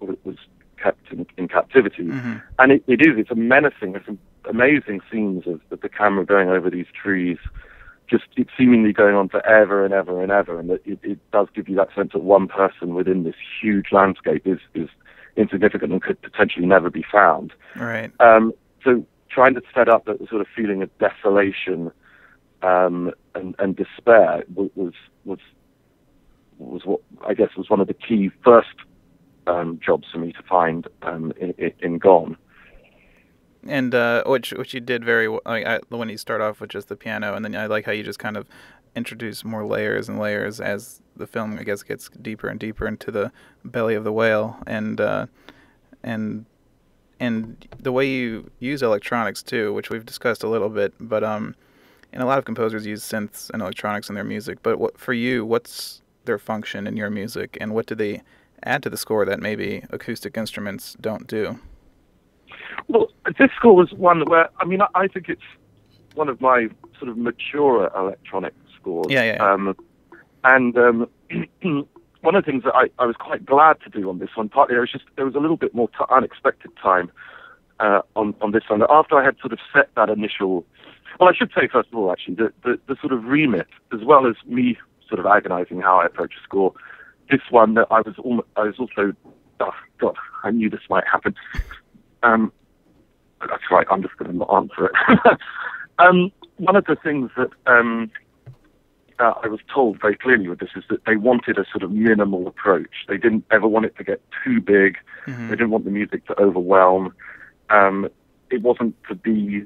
was 0.00 0.36
kept 0.82 1.12
in, 1.12 1.26
in 1.36 1.48
captivity. 1.48 2.04
hmm 2.04 2.36
And 2.58 2.72
it, 2.72 2.84
it 2.86 3.00
is, 3.02 3.18
it's 3.18 3.30
a 3.30 3.34
menacing, 3.34 3.94
it's 3.94 4.08
amazing 4.48 5.00
scenes 5.10 5.46
of, 5.46 5.60
of 5.70 5.80
the 5.80 5.88
camera 5.88 6.24
going 6.24 6.48
over 6.48 6.70
these 6.70 6.86
trees, 7.02 7.38
just 8.08 8.24
it 8.36 8.48
seemingly 8.56 8.92
going 8.92 9.14
on 9.14 9.28
forever 9.28 9.84
and 9.84 9.92
ever 9.94 10.22
and 10.22 10.32
ever. 10.32 10.58
And 10.58 10.70
that 10.70 10.80
it, 10.86 10.98
it 11.02 11.18
does 11.30 11.48
give 11.54 11.68
you 11.68 11.76
that 11.76 11.88
sense 11.94 12.12
that 12.12 12.22
one 12.22 12.48
person 12.48 12.94
within 12.94 13.24
this 13.24 13.34
huge 13.60 13.92
landscape 13.92 14.46
is, 14.46 14.58
is 14.74 14.88
insignificant 15.36 15.92
and 15.92 16.02
could 16.02 16.20
potentially 16.22 16.66
never 16.66 16.90
be 16.90 17.04
found. 17.10 17.52
Right. 17.76 18.10
Um, 18.20 18.52
so 18.82 19.04
trying 19.28 19.54
to 19.54 19.62
set 19.74 19.88
up 19.88 20.06
that 20.06 20.18
sort 20.28 20.40
of 20.40 20.46
feeling 20.56 20.82
of 20.82 20.90
desolation 20.98 21.92
um, 22.62 23.12
and, 23.34 23.54
and 23.58 23.76
despair 23.76 24.44
was, 24.54 24.70
was 24.74 24.92
was 25.24 25.38
I 27.26 27.34
guess 27.34 27.48
was 27.56 27.70
one 27.70 27.80
of 27.80 27.86
the 27.86 27.94
key 27.94 28.30
first 28.44 28.74
um, 29.46 29.80
jobs 29.84 30.06
for 30.12 30.18
me 30.18 30.32
to 30.32 30.42
find 30.42 30.86
um, 31.02 31.32
in, 31.40 31.72
in 31.80 31.98
Gone. 31.98 32.36
And 33.66 33.94
uh, 33.94 34.24
which 34.24 34.52
which 34.52 34.72
you 34.72 34.80
did 34.80 35.04
very 35.04 35.28
well. 35.28 35.42
I, 35.44 35.64
I, 35.64 35.80
when 35.90 36.08
you 36.08 36.16
start 36.16 36.40
off 36.40 36.60
with 36.60 36.70
just 36.70 36.88
the 36.88 36.96
piano, 36.96 37.34
and 37.34 37.44
then 37.44 37.54
I 37.54 37.66
like 37.66 37.84
how 37.84 37.92
you 37.92 38.02
just 38.02 38.18
kind 38.18 38.38
of 38.38 38.46
introduce 38.96 39.44
more 39.44 39.66
layers 39.66 40.08
and 40.08 40.18
layers 40.18 40.60
as 40.60 41.02
the 41.14 41.26
film, 41.26 41.58
I 41.58 41.64
guess, 41.64 41.82
gets 41.82 42.08
deeper 42.22 42.48
and 42.48 42.58
deeper 42.58 42.88
into 42.88 43.10
the 43.10 43.30
belly 43.62 43.94
of 43.94 44.04
the 44.04 44.12
whale, 44.12 44.56
and 44.66 44.98
uh, 44.98 45.26
and 46.02 46.46
and 47.18 47.68
the 47.78 47.92
way 47.92 48.08
you 48.08 48.50
use 48.60 48.82
electronics 48.82 49.42
too, 49.42 49.74
which 49.74 49.90
we've 49.90 50.06
discussed 50.06 50.42
a 50.42 50.48
little 50.48 50.70
bit, 50.70 50.94
but 50.98 51.22
um, 51.22 51.54
and 52.14 52.22
a 52.22 52.26
lot 52.26 52.38
of 52.38 52.46
composers 52.46 52.86
use 52.86 53.02
synths 53.02 53.50
and 53.50 53.60
electronics 53.60 54.08
in 54.08 54.14
their 54.14 54.24
music. 54.24 54.62
But 54.62 54.78
what 54.78 54.98
for 54.98 55.12
you, 55.12 55.44
what's 55.44 55.99
their 56.24 56.38
function 56.38 56.86
in 56.86 56.96
your 56.96 57.10
music, 57.10 57.56
and 57.60 57.74
what 57.74 57.86
do 57.86 57.94
they 57.94 58.22
add 58.62 58.82
to 58.82 58.90
the 58.90 58.96
score 58.96 59.24
that 59.24 59.40
maybe 59.40 59.84
acoustic 59.90 60.36
instruments 60.36 60.96
don't 61.00 61.26
do? 61.26 61.58
Well, 62.88 63.08
this 63.38 63.50
score 63.56 63.74
was 63.74 63.92
one 63.92 64.22
where 64.26 64.48
I 64.58 64.64
mean 64.64 64.80
I 64.94 65.06
think 65.08 65.28
it's 65.28 65.42
one 66.14 66.28
of 66.28 66.40
my 66.40 66.68
sort 66.98 67.10
of 67.10 67.16
mature 67.16 67.90
electronic 67.96 68.54
scores. 68.76 69.06
Yeah, 69.08 69.34
yeah. 69.34 69.52
Um, 69.52 69.76
and 70.44 70.76
um, 70.76 71.08
one 72.22 72.34
of 72.34 72.44
the 72.44 72.50
things 72.50 72.64
that 72.64 72.74
I, 72.74 72.88
I 72.98 73.06
was 73.06 73.16
quite 73.16 73.44
glad 73.44 73.80
to 73.82 73.90
do 73.90 74.08
on 74.08 74.18
this 74.18 74.30
one, 74.34 74.48
partly 74.48 74.74
there 74.74 74.80
was 74.80 74.92
just 74.92 75.04
there 75.16 75.24
was 75.24 75.34
a 75.34 75.40
little 75.40 75.56
bit 75.56 75.74
more 75.74 75.88
t- 75.88 76.04
unexpected 76.10 76.70
time 76.82 77.10
uh, 77.78 78.02
on 78.16 78.34
on 78.40 78.52
this 78.52 78.64
one. 78.68 78.82
After 78.88 79.16
I 79.16 79.24
had 79.24 79.36
sort 79.40 79.52
of 79.52 79.58
set 79.72 79.90
that 79.96 80.10
initial, 80.10 80.64
well, 81.18 81.28
I 81.28 81.34
should 81.34 81.50
say 81.54 81.68
first 81.68 81.88
of 81.92 81.98
all, 81.98 82.10
actually, 82.12 82.34
the, 82.34 82.52
the, 82.64 82.78
the 82.88 82.96
sort 83.00 83.12
of 83.12 83.24
remit, 83.24 83.68
as 83.92 84.00
well 84.04 84.26
as 84.26 84.34
me 84.46 84.76
sort 85.10 85.20
of 85.20 85.26
agonising 85.26 85.82
how 85.82 86.00
I 86.00 86.06
approach 86.06 86.32
a 86.40 86.42
score. 86.42 86.72
This 87.30 87.42
one 87.50 87.74
that 87.74 87.88
I 87.90 88.00
was 88.00 88.14
almost, 88.18 88.48
I 88.56 88.62
was 88.62 88.78
also, 88.78 89.12
oh 89.60 89.74
God, 89.98 90.16
I 90.42 90.50
knew 90.50 90.70
this 90.70 90.80
might 90.88 91.06
happen. 91.06 91.34
Um, 92.22 92.52
that's 93.40 93.70
right. 93.70 93.86
I'm 93.90 94.02
just 94.02 94.16
going 94.16 94.30
to 94.30 94.36
not 94.36 94.52
answer 94.52 94.86
it. 94.86 95.38
um, 95.98 96.32
one 96.56 96.76
of 96.76 96.84
the 96.86 96.96
things 96.96 97.30
that 97.36 97.50
um, 97.66 98.10
uh, 99.18 99.34
I 99.42 99.48
was 99.48 99.60
told 99.72 100.00
very 100.00 100.16
clearly 100.16 100.48
with 100.48 100.60
this 100.60 100.70
is 100.74 100.84
that 100.88 101.04
they 101.06 101.16
wanted 101.16 101.58
a 101.58 101.64
sort 101.70 101.82
of 101.82 101.90
minimal 101.90 102.46
approach. 102.46 103.06
They 103.08 103.18
didn't 103.18 103.44
ever 103.50 103.68
want 103.68 103.86
it 103.86 103.96
to 103.96 104.04
get 104.04 104.22
too 104.44 104.60
big. 104.60 104.96
Mm-hmm. 105.26 105.48
They 105.48 105.56
didn't 105.56 105.70
want 105.70 105.84
the 105.84 105.90
music 105.90 106.26
to 106.26 106.40
overwhelm. 106.40 107.14
Um, 107.68 108.08
it 108.50 108.62
wasn't 108.62 108.96
to 109.08 109.14
be 109.14 109.64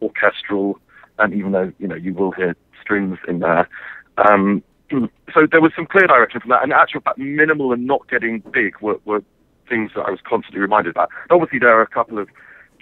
orchestral, 0.00 0.78
and 1.18 1.34
even 1.34 1.52
though 1.52 1.72
you 1.78 1.88
know 1.88 1.94
you 1.94 2.14
will 2.14 2.30
hear 2.30 2.56
strings 2.80 3.18
in 3.26 3.40
there. 3.40 3.68
Um, 4.18 4.62
so 5.34 5.46
there 5.50 5.60
was 5.60 5.72
some 5.74 5.86
clear 5.86 6.06
direction 6.06 6.40
from 6.40 6.50
that, 6.50 6.62
and 6.62 6.72
actually, 6.72 7.02
that 7.04 7.18
minimal 7.18 7.72
and 7.72 7.86
not 7.86 8.08
getting 8.08 8.42
big 8.52 8.78
were, 8.80 9.00
were 9.04 9.22
things 9.68 9.90
that 9.94 10.02
I 10.02 10.10
was 10.10 10.20
constantly 10.26 10.60
reminded 10.60 10.90
about. 10.90 11.10
Obviously, 11.30 11.58
there 11.58 11.76
are 11.76 11.82
a 11.82 11.88
couple 11.88 12.18
of 12.18 12.28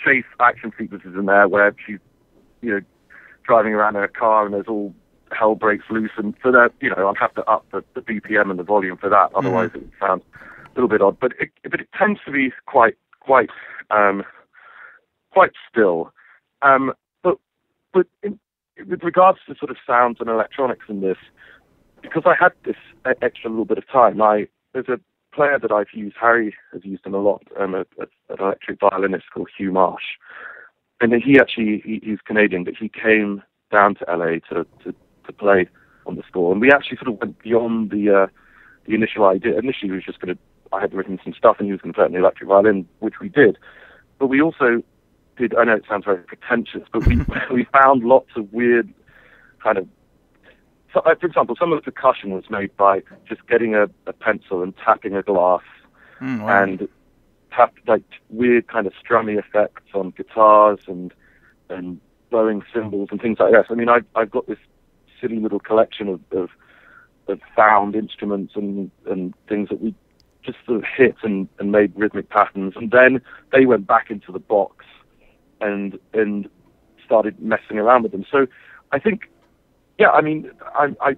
chase 0.05 0.25
action 0.41 0.73
sequences 0.79 1.15
in 1.15 1.27
there 1.27 1.49
where 1.49 1.75
she's, 1.87 1.99
you 2.61 2.73
know, 2.73 2.81
driving 3.45 3.73
around 3.73 3.97
in 3.97 4.03
a 4.03 4.09
car 4.09 4.45
and 4.45 4.55
there's 4.55 4.67
all 4.69 4.95
hell 5.33 5.55
breaks 5.55 5.85
loose, 5.91 6.11
and 6.17 6.35
so 6.43 6.53
that 6.53 6.71
you 6.81 6.89
know 6.89 6.97
I'll 6.97 7.15
have 7.15 7.35
to 7.35 7.45
up 7.45 7.67
the, 7.73 7.85
the 7.95 8.01
BPM 8.01 8.51
and 8.51 8.59
the 8.59 8.65
volume 8.65 8.97
for 8.97 9.09
that. 9.09 9.31
Otherwise, 9.35 9.71
mm. 9.71 9.77
it 9.77 9.83
would 9.83 9.93
sound 10.01 10.23
a 10.43 10.75
little 10.75 10.89
bit 10.89 11.03
odd. 11.03 11.19
But 11.19 11.33
it, 11.41 11.51
but 11.63 11.81
it 11.81 11.89
tends 11.99 12.21
to 12.27 12.31
be 12.31 12.53
quite 12.67 12.97
quite 13.21 13.51
um, 13.91 14.25
quite 15.31 15.53
still. 15.71 16.13
Um, 16.63 16.93
but 17.23 17.39
but 17.93 18.07
in, 18.23 18.39
with 18.87 19.03
regards 19.03 19.39
to 19.47 19.55
sort 19.57 19.71
of 19.71 19.77
sounds 19.87 20.19
and 20.21 20.29
electronics 20.29 20.87
in 20.89 21.01
this, 21.01 21.19
because 22.03 22.23
I 22.27 22.35
had 22.39 22.53
this 22.65 22.77
extra 23.23 23.51
little 23.51 23.65
bit 23.65 23.79
of 23.79 23.89
time, 23.89 24.21
I 24.21 24.49
there's 24.73 24.89
a 24.89 25.01
player 25.35 25.59
that 25.59 25.73
I've 25.73 25.93
used. 25.93 26.17
Harry 26.21 26.55
has 26.73 26.85
used 26.85 27.07
him 27.07 27.15
a 27.15 27.19
lot. 27.19 27.43
Um, 27.59 27.75
a, 27.75 27.81
a, 27.81 28.07
an 28.31 28.37
electric 28.41 28.81
violinist 28.81 29.27
called 29.33 29.49
Hugh 29.57 29.73
Marsh, 29.73 30.03
and 31.01 31.15
he 31.23 31.39
actually 31.39 31.83
he, 31.85 32.01
he's 32.03 32.21
Canadian, 32.25 32.65
but 32.65 32.75
he 32.79 32.89
came 32.89 33.43
down 33.71 33.95
to 33.97 34.05
LA 34.09 34.39
to, 34.51 34.67
to 34.85 34.95
to 35.27 35.33
play 35.33 35.69
on 36.07 36.17
the 36.17 36.23
score. 36.29 36.53
And 36.53 36.61
we 36.61 36.71
actually 36.71 36.99
sort 36.99 37.09
of 37.09 37.21
went 37.21 37.43
beyond 37.43 37.91
the 37.91 38.11
uh, 38.11 38.27
the 38.87 38.95
initial 38.95 39.25
idea. 39.25 39.59
Initially, 39.59 39.91
we 39.91 39.97
was 39.97 40.05
just 40.05 40.21
going 40.21 40.35
to. 40.35 40.41
I 40.73 40.81
had 40.81 40.93
written 40.93 41.21
some 41.23 41.35
stuff, 41.35 41.57
and 41.59 41.67
he 41.67 41.73
was 41.73 41.81
going 41.81 41.93
to 41.93 41.97
play 41.97 42.05
on 42.05 42.13
the 42.13 42.19
electric 42.19 42.49
violin, 42.49 42.89
which 42.99 43.21
we 43.21 43.29
did. 43.29 43.59
But 44.19 44.27
we 44.27 44.41
also 44.41 44.83
did. 45.37 45.55
I 45.55 45.65
know 45.65 45.75
it 45.75 45.85
sounds 45.89 46.05
very 46.05 46.23
pretentious, 46.23 46.83
but 46.93 47.07
we 47.07 47.21
we 47.53 47.65
found 47.65 48.05
lots 48.05 48.31
of 48.37 48.53
weird 48.53 48.93
kind 49.63 49.79
of. 49.79 49.89
So, 50.93 51.01
uh, 51.01 51.15
for 51.17 51.27
example, 51.27 51.57
some 51.59 51.73
of 51.73 51.79
the 51.79 51.91
percussion 51.91 52.31
was 52.31 52.49
made 52.49 52.77
by 52.77 53.03
just 53.29 53.47
getting 53.49 53.75
a, 53.75 53.89
a 54.07 54.13
pencil 54.13 54.63
and 54.63 54.75
tapping 54.77 55.17
a 55.17 55.23
glass, 55.23 55.63
mm, 56.21 56.41
wow. 56.41 56.63
and 56.63 56.89
tap 57.51 57.75
like 57.87 58.05
weird 58.31 58.69
kind 58.69 58.87
of 58.87 58.93
strummy 58.95 59.39
effects 59.39 59.93
on 59.95 60.11
guitars 60.11 60.81
and 60.87 61.13
and 61.69 62.01
blowing 62.31 62.63
cymbals 62.73 63.09
and 63.11 63.21
things 63.21 63.39
like 63.41 63.53
that. 63.53 63.67
I 63.71 63.75
mean, 63.75 63.89
I've 63.89 64.07
I've 64.15 64.31
got 64.31 64.47
this 64.47 64.59
silly 65.25 65.41
little 65.41 65.61
collection 65.61 66.09
of, 66.09 66.21
of, 66.33 66.51
of 67.29 67.41
found 67.57 67.95
instruments 67.95 68.55
and, 68.57 68.91
and 69.07 69.35
things 69.49 69.69
that 69.69 69.81
we 69.81 69.95
just 70.43 70.59
sort 70.67 70.79
of 70.79 70.85
hit 70.85 71.17
and, 71.23 71.49
and 71.59 71.73
made 71.73 71.93
rhythmic 71.97 72.29
patterns. 72.29 72.75
And 72.77 72.91
then 72.91 73.23
they 73.53 73.65
went 73.65 73.87
back 73.87 74.11
into 74.11 74.31
the 74.33 74.39
box 74.39 74.85
and 75.65 75.99
and 76.13 76.49
started 77.05 77.41
messing 77.41 77.79
around 77.79 78.03
with 78.03 78.13
them. 78.13 78.25
So 78.31 78.47
I 78.93 78.99
think, 78.99 79.29
yeah, 79.99 80.11
I 80.11 80.21
mean, 80.21 80.51
I, 80.75 80.95
I 81.01 81.17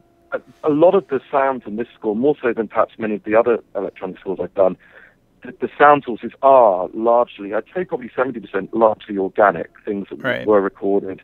a 0.64 0.70
lot 0.70 0.94
of 0.94 1.06
the 1.08 1.20
sounds 1.30 1.62
in 1.66 1.76
this 1.76 1.88
score, 1.94 2.16
more 2.16 2.34
so 2.42 2.52
than 2.52 2.68
perhaps 2.68 2.94
many 2.98 3.14
of 3.14 3.24
the 3.24 3.34
other 3.34 3.58
electronic 3.74 4.18
scores 4.18 4.38
I've 4.42 4.54
done, 4.54 4.76
the, 5.44 5.52
the 5.60 5.68
sound 5.78 6.02
sources 6.04 6.32
are 6.42 6.88
largely, 6.92 7.54
I'd 7.54 7.64
say 7.74 7.84
probably 7.84 8.10
70% 8.10 8.68
largely 8.72 9.16
organic, 9.16 9.70
things 9.84 10.08
that 10.10 10.22
right. 10.22 10.46
were 10.46 10.60
recorded 10.60 11.22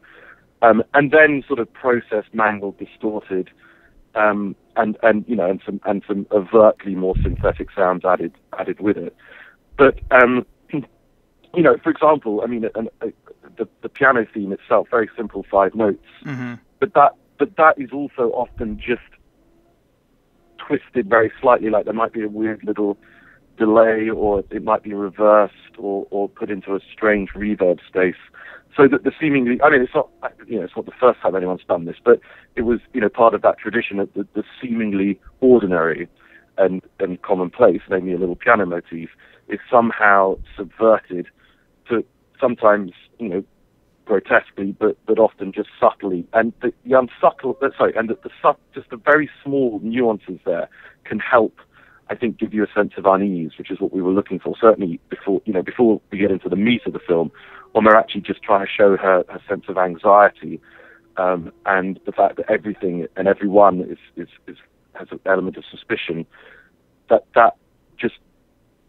um, 0.62 0.82
and 0.94 1.10
then 1.10 1.42
sort 1.46 1.58
of 1.58 1.70
processed, 1.72 2.32
mangled, 2.32 2.78
distorted, 2.78 3.50
um, 4.14 4.54
and 4.76 4.96
and 5.02 5.24
you 5.26 5.36
know, 5.36 5.50
and 5.50 5.60
some 5.66 5.80
and 5.84 6.02
some 6.06 6.26
overtly 6.30 6.94
more 6.94 7.14
synthetic 7.22 7.68
sounds 7.74 8.04
added 8.04 8.32
added 8.58 8.80
with 8.80 8.96
it. 8.96 9.14
But 9.76 9.98
um, 10.10 10.46
you 11.54 11.62
know, 11.62 11.76
for 11.82 11.90
example, 11.90 12.40
I 12.42 12.46
mean, 12.46 12.68
an, 12.74 12.88
a, 13.00 13.12
the 13.56 13.68
the 13.82 13.88
piano 13.88 14.26
theme 14.32 14.52
itself, 14.52 14.88
very 14.90 15.10
simple, 15.16 15.44
five 15.50 15.74
notes, 15.74 16.04
mm-hmm. 16.24 16.54
but 16.80 16.94
that 16.94 17.14
but 17.38 17.56
that 17.56 17.78
is 17.78 17.90
also 17.92 18.30
often 18.34 18.78
just 18.78 19.02
twisted 20.58 21.08
very 21.08 21.32
slightly, 21.40 21.70
like 21.70 21.84
there 21.84 21.94
might 21.94 22.12
be 22.12 22.22
a 22.22 22.28
weird 22.28 22.62
little 22.64 22.96
delay, 23.58 24.08
or 24.08 24.44
it 24.50 24.62
might 24.62 24.82
be 24.82 24.94
reversed, 24.94 25.76
or 25.78 26.06
or 26.10 26.28
put 26.28 26.50
into 26.50 26.74
a 26.74 26.80
strange 26.92 27.30
reverb 27.30 27.78
space 27.86 28.16
so 28.76 28.88
that 28.88 29.04
the 29.04 29.12
seemingly, 29.20 29.60
I 29.62 29.70
mean, 29.70 29.82
it's 29.82 29.94
not, 29.94 30.08
you 30.46 30.58
know, 30.58 30.64
it's 30.64 30.76
not 30.76 30.86
the 30.86 30.92
first 30.98 31.20
time 31.20 31.36
anyone's 31.36 31.64
done 31.68 31.84
this, 31.84 31.96
but 32.02 32.20
it 32.56 32.62
was, 32.62 32.80
you 32.92 33.00
know, 33.00 33.08
part 33.08 33.34
of 33.34 33.42
that 33.42 33.58
tradition 33.58 33.98
of 33.98 34.12
the, 34.14 34.26
the 34.34 34.44
seemingly 34.60 35.20
ordinary 35.40 36.08
and, 36.58 36.82
and 36.98 37.20
commonplace, 37.22 37.82
namely 37.90 38.12
a 38.12 38.18
little 38.18 38.36
piano 38.36 38.64
motif, 38.64 39.10
is 39.48 39.60
somehow 39.70 40.38
subverted 40.56 41.26
to 41.88 42.04
sometimes, 42.40 42.92
you 43.18 43.28
know, 43.28 43.44
grotesquely, 44.04 44.72
but 44.78 44.96
but 45.06 45.18
often 45.18 45.52
just 45.52 45.70
subtly. 45.80 46.26
And 46.32 46.52
the, 46.60 46.72
the 46.84 46.98
unsubtle, 46.98 47.56
uh, 47.62 47.70
sorry, 47.76 47.94
and 47.96 48.08
the, 48.08 48.18
the 48.22 48.56
just 48.74 48.90
the 48.90 48.96
very 48.96 49.30
small 49.44 49.80
nuances 49.82 50.40
there 50.44 50.68
can 51.04 51.18
help 51.18 51.58
I 52.10 52.14
think 52.14 52.38
give 52.38 52.52
you 52.52 52.62
a 52.62 52.72
sense 52.74 52.92
of 52.98 53.06
unease, 53.06 53.52
which 53.56 53.70
is 53.70 53.80
what 53.80 53.92
we 53.92 54.02
were 54.02 54.12
looking 54.12 54.38
for. 54.38 54.54
Certainly 54.60 55.00
before 55.08 55.40
you 55.46 55.52
know 55.52 55.62
before 55.62 56.00
we 56.10 56.18
get 56.18 56.30
into 56.30 56.48
the 56.48 56.56
meat 56.56 56.82
of 56.84 56.92
the 56.92 56.98
film, 56.98 57.30
when 57.72 57.84
we're 57.84 57.96
actually 57.96 58.20
just 58.20 58.42
trying 58.42 58.66
to 58.66 58.70
show 58.70 58.96
her 58.96 59.24
her 59.28 59.40
sense 59.48 59.64
of 59.68 59.78
anxiety 59.78 60.60
um, 61.16 61.52
and 61.66 61.98
the 62.06 62.12
fact 62.12 62.36
that 62.36 62.50
everything 62.50 63.06
and 63.16 63.28
everyone 63.28 63.80
is, 63.80 63.98
is, 64.16 64.28
is 64.46 64.56
has 64.94 65.08
an 65.10 65.20
element 65.26 65.56
of 65.56 65.64
suspicion. 65.70 66.26
That 67.08 67.24
that 67.34 67.56
just 67.96 68.18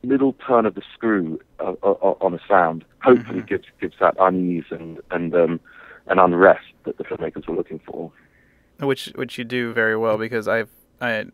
little 0.03 0.33
turn 0.33 0.65
of 0.65 0.75
the 0.75 0.81
screw 0.93 1.39
uh, 1.59 1.73
uh, 1.81 1.91
uh 1.91 2.15
on 2.21 2.33
a 2.33 2.39
sound 2.47 2.83
hopefully 3.03 3.39
mm-hmm. 3.39 3.47
gives 3.47 3.65
gives 3.79 3.95
that 3.99 4.15
unease 4.19 4.65
and 4.71 4.99
and 5.11 5.35
um, 5.35 5.59
and 6.07 6.19
unrest 6.19 6.65
that 6.85 6.97
the 6.97 7.03
filmmakers 7.03 7.47
were 7.47 7.55
looking 7.55 7.79
for. 7.79 8.11
Which 8.79 9.11
which 9.15 9.37
you 9.37 9.43
do 9.43 9.73
very 9.73 9.97
well 9.97 10.17
because 10.17 10.47
I've 10.47 10.69
I 11.01 11.25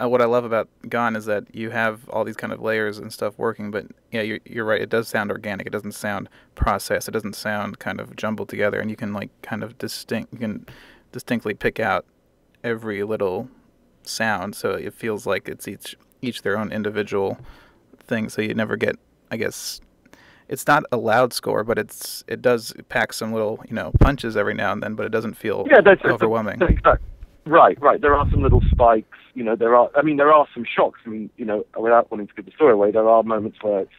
uh, 0.00 0.08
what 0.08 0.22
I 0.22 0.24
love 0.24 0.44
about 0.44 0.68
Gone 0.88 1.16
is 1.16 1.26
that 1.26 1.54
you 1.54 1.70
have 1.70 2.08
all 2.08 2.24
these 2.24 2.36
kind 2.36 2.52
of 2.52 2.60
layers 2.60 2.98
and 2.98 3.12
stuff 3.12 3.34
working, 3.36 3.70
but 3.70 3.86
yeah, 4.10 4.22
you're, 4.22 4.38
you're 4.46 4.64
right. 4.64 4.80
It 4.80 4.88
does 4.88 5.06
sound 5.06 5.30
organic. 5.30 5.66
It 5.66 5.70
doesn't 5.70 5.92
sound 5.92 6.30
processed. 6.54 7.08
It 7.08 7.10
doesn't 7.10 7.36
sound 7.36 7.78
kind 7.78 8.00
of 8.00 8.16
jumbled 8.16 8.48
together, 8.48 8.80
and 8.80 8.90
you 8.90 8.96
can 8.96 9.12
like 9.12 9.30
kind 9.42 9.62
of 9.62 9.76
distinct. 9.78 10.32
You 10.32 10.38
can 10.38 10.66
distinctly 11.10 11.52
pick 11.52 11.78
out 11.78 12.06
every 12.64 13.02
little 13.02 13.48
sound, 14.02 14.54
so 14.54 14.70
it 14.70 14.94
feels 14.94 15.26
like 15.26 15.48
it's 15.48 15.68
each 15.68 15.96
each 16.22 16.42
their 16.42 16.56
own 16.56 16.72
individual 16.72 17.38
thing. 18.12 18.28
So 18.28 18.42
you 18.42 18.54
never 18.54 18.76
get, 18.76 18.96
I 19.30 19.36
guess, 19.36 19.80
it's 20.48 20.66
not 20.66 20.84
a 20.92 20.96
loud 20.96 21.32
score, 21.32 21.64
but 21.64 21.78
it's 21.78 22.22
it 22.28 22.42
does 22.42 22.74
pack 22.88 23.12
some 23.12 23.32
little 23.32 23.64
you 23.68 23.74
know 23.74 23.92
punches 24.00 24.36
every 24.36 24.54
now 24.54 24.72
and 24.72 24.82
then, 24.82 24.94
but 24.94 25.06
it 25.06 25.12
doesn't 25.12 25.34
feel 25.34 25.66
yeah, 25.70 25.80
that's, 25.80 26.04
overwhelming. 26.04 26.58
That's, 26.58 27.02
Right, 27.44 27.80
right. 27.82 28.00
There 28.00 28.14
are 28.14 28.28
some 28.30 28.40
little 28.42 28.62
spikes. 28.70 29.18
You 29.34 29.42
know, 29.42 29.56
there 29.56 29.74
are. 29.74 29.90
I 29.96 30.02
mean, 30.02 30.16
there 30.16 30.32
are 30.32 30.46
some 30.54 30.64
shocks. 30.64 31.00
I 31.04 31.08
mean, 31.08 31.28
you 31.36 31.44
know, 31.44 31.66
without 31.76 32.08
wanting 32.10 32.28
to 32.28 32.34
give 32.34 32.44
the 32.44 32.52
story 32.52 32.72
away, 32.72 32.92
there 32.92 33.08
are 33.08 33.22
moments 33.24 33.58
where 33.62 33.80
it's, 33.80 33.98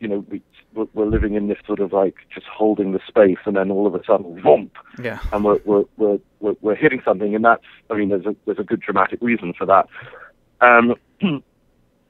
you 0.00 0.08
know, 0.08 0.24
we 0.28 0.42
we're 0.74 1.06
living 1.06 1.34
in 1.34 1.46
this 1.48 1.58
sort 1.66 1.78
of 1.80 1.92
like 1.92 2.16
just 2.34 2.46
holding 2.46 2.90
the 2.92 3.00
space, 3.06 3.38
and 3.44 3.54
then 3.54 3.70
all 3.70 3.86
of 3.86 3.94
a 3.94 4.02
sudden, 4.04 4.40
whomp, 4.42 4.70
Yeah. 4.98 5.20
and 5.32 5.44
we're 5.44 5.60
we're 5.64 5.84
we're 5.96 6.18
we're, 6.40 6.56
we're 6.60 6.74
hitting 6.74 7.02
something, 7.04 7.34
and 7.36 7.44
that's. 7.44 7.62
I 7.88 7.94
mean, 7.94 8.08
there's 8.08 8.26
a 8.26 8.34
there's 8.46 8.58
a 8.58 8.64
good 8.64 8.80
dramatic 8.80 9.20
reason 9.22 9.52
for 9.56 9.66
that. 9.66 9.86
Um, 10.60 10.94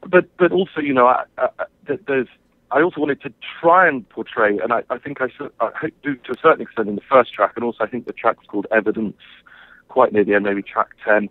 but 0.06 0.36
but 0.36 0.52
also, 0.52 0.80
you 0.80 0.94
know, 0.94 1.06
I, 1.06 1.24
I, 1.38 1.48
there's. 2.06 2.28
I 2.70 2.80
also 2.80 3.00
wanted 3.00 3.20
to 3.20 3.32
try 3.60 3.86
and 3.86 4.08
portray, 4.08 4.58
and 4.58 4.72
I, 4.72 4.82
I 4.88 4.96
think 4.96 5.20
I, 5.20 5.26
I 5.60 5.70
hope 5.78 5.92
do 6.02 6.14
to 6.16 6.32
a 6.32 6.36
certain 6.42 6.62
extent 6.62 6.88
in 6.88 6.94
the 6.94 7.02
first 7.02 7.34
track, 7.34 7.52
and 7.54 7.64
also 7.64 7.84
I 7.84 7.86
think 7.86 8.06
the 8.06 8.14
track's 8.14 8.46
called 8.46 8.66
Evidence, 8.70 9.18
quite 9.88 10.12
near 10.14 10.24
the 10.24 10.34
end, 10.34 10.44
maybe 10.44 10.62
track 10.62 10.88
ten. 11.04 11.28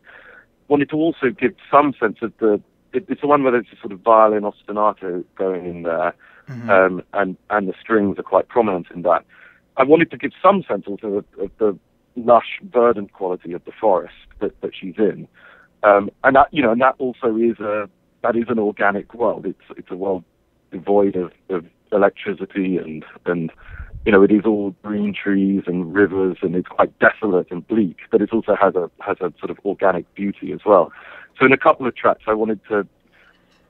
Wanted 0.67 0.89
to 0.91 0.97
also 0.97 1.31
give 1.31 1.55
some 1.71 1.93
sense 1.99 2.17
of 2.21 2.31
the. 2.39 2.61
It, 2.93 3.05
it's 3.09 3.21
the 3.21 3.27
one 3.27 3.41
where 3.43 3.53
there's 3.53 3.65
a 3.73 3.79
sort 3.81 3.91
of 3.91 4.01
violin 4.01 4.43
ostinato 4.43 5.23
going 5.35 5.65
in 5.65 5.83
there, 5.83 6.13
Mhm. 6.47 6.69
um, 6.69 7.03
and 7.13 7.37
and 7.49 7.67
the 7.67 7.73
strings 7.79 8.19
are 8.19 8.23
quite 8.23 8.47
prominent 8.47 8.87
in 8.93 9.01
that. 9.03 9.23
I 9.77 9.83
wanted 9.83 10.11
to 10.11 10.17
give 10.17 10.31
some 10.41 10.63
sense 10.63 10.85
also 10.85 11.07
of, 11.07 11.25
of 11.39 11.51
the 11.57 11.77
lush, 12.15 12.59
verdant 12.61 13.13
quality 13.13 13.53
of 13.53 13.63
the 13.65 13.71
forest 13.71 14.13
that, 14.39 14.59
that 14.61 14.75
she's 14.75 14.95
in, 14.97 15.27
um, 15.83 16.09
and 16.23 16.35
that 16.35 16.49
you 16.51 16.61
know, 16.61 16.71
and 16.71 16.81
that 16.81 16.95
also 16.99 17.35
is 17.37 17.59
a 17.59 17.89
that 18.23 18.35
is 18.35 18.45
an 18.49 18.59
organic 18.59 19.13
world. 19.13 19.45
It's 19.45 19.77
it's 19.77 19.91
a 19.91 19.95
world 19.95 20.23
devoid 20.71 21.15
of, 21.15 21.31
of 21.49 21.65
electricity 21.91 22.77
and 22.77 23.03
and 23.25 23.51
you 24.05 24.11
know 24.11 24.23
it 24.23 24.31
is 24.31 24.45
all 24.45 24.75
green 24.83 25.13
trees 25.13 25.63
and 25.67 25.93
rivers 25.93 26.37
and 26.41 26.55
it's 26.55 26.67
quite 26.67 26.97
desolate 26.99 27.51
and 27.51 27.67
bleak, 27.67 27.97
but 28.11 28.21
it 28.21 28.31
also 28.31 28.55
has 28.55 28.75
a 28.75 28.89
has 28.99 29.17
a 29.21 29.33
sort 29.39 29.49
of 29.49 29.59
organic 29.65 30.13
beauty 30.15 30.51
as 30.51 30.61
well. 30.65 30.91
So 31.39 31.45
in 31.45 31.53
a 31.53 31.57
couple 31.57 31.87
of 31.87 31.95
tracks, 31.95 32.23
I 32.27 32.33
wanted 32.33 32.59
to 32.69 32.87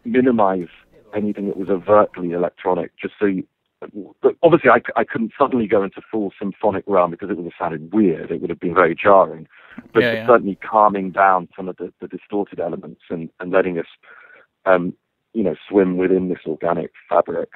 minimize 0.04 0.68
anything 1.14 1.48
that 1.48 1.58
was 1.58 1.70
overtly 1.70 2.32
electronic, 2.32 2.92
just 2.98 3.14
so. 3.20 3.26
You, 3.26 3.48
but 4.22 4.36
obviously, 4.44 4.70
I, 4.70 4.82
I 4.96 5.04
couldn't 5.04 5.32
suddenly 5.38 5.66
go 5.66 5.82
into 5.84 6.02
full 6.12 6.32
symphonic 6.38 6.84
realm 6.86 7.10
because 7.10 7.32
it 7.32 7.38
would 7.38 7.46
have 7.46 7.54
sounded 7.58 7.92
weird. 7.92 8.30
It 8.30 8.40
would 8.40 8.52
have 8.52 8.60
been 8.60 8.76
very 8.76 8.94
jarring. 8.94 9.48
But 9.92 10.04
Yeah, 10.04 10.14
yeah. 10.14 10.28
certainly 10.28 10.56
calming 10.56 11.10
down 11.10 11.50
some 11.56 11.68
of 11.68 11.78
the, 11.78 11.92
the 12.00 12.08
distorted 12.08 12.60
elements 12.60 13.02
and, 13.10 13.30
and 13.40 13.52
letting 13.52 13.80
us, 13.80 13.88
um, 14.66 14.94
you 15.34 15.44
know, 15.44 15.56
swim 15.70 15.98
within 15.98 16.30
this 16.30 16.40
organic 16.46 16.92
fabric. 17.10 17.50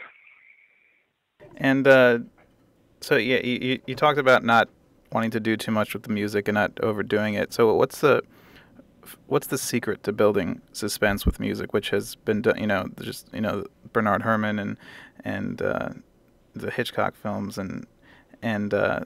And 1.58 1.88
uh, 1.88 2.20
so 3.02 3.16
yeah, 3.16 3.40
you, 3.44 3.80
you- 3.86 3.96
talked 3.96 4.20
about 4.20 4.44
not 4.44 4.70
wanting 5.12 5.32
to 5.32 5.40
do 5.40 5.56
too 5.56 5.72
much 5.72 5.94
with 5.94 6.04
the 6.04 6.10
music 6.12 6.48
and 6.48 6.56
not 6.56 6.72
overdoing 6.82 7.34
it. 7.36 7.54
So 7.54 7.74
what's 7.76 8.00
the 8.02 8.22
what's 9.28 9.48
the 9.48 9.58
secret 9.58 10.04
to 10.04 10.12
building 10.12 10.62
suspense 10.74 11.26
with 11.26 11.40
music, 11.40 11.74
which 11.74 11.90
has 11.92 12.16
been 12.16 12.42
done? 12.42 12.60
You 12.60 12.68
know, 12.68 12.90
just 13.02 13.28
you 13.34 13.42
know 13.42 13.66
Bernard 13.94 14.24
Herrmann 14.24 14.60
and 14.60 14.77
and 15.24 15.62
uh, 15.62 15.90
the 16.53 16.72
Hitchcock 16.72 17.16
films 17.16 17.58
and 17.58 17.86
and 18.42 18.74
uh, 18.74 19.01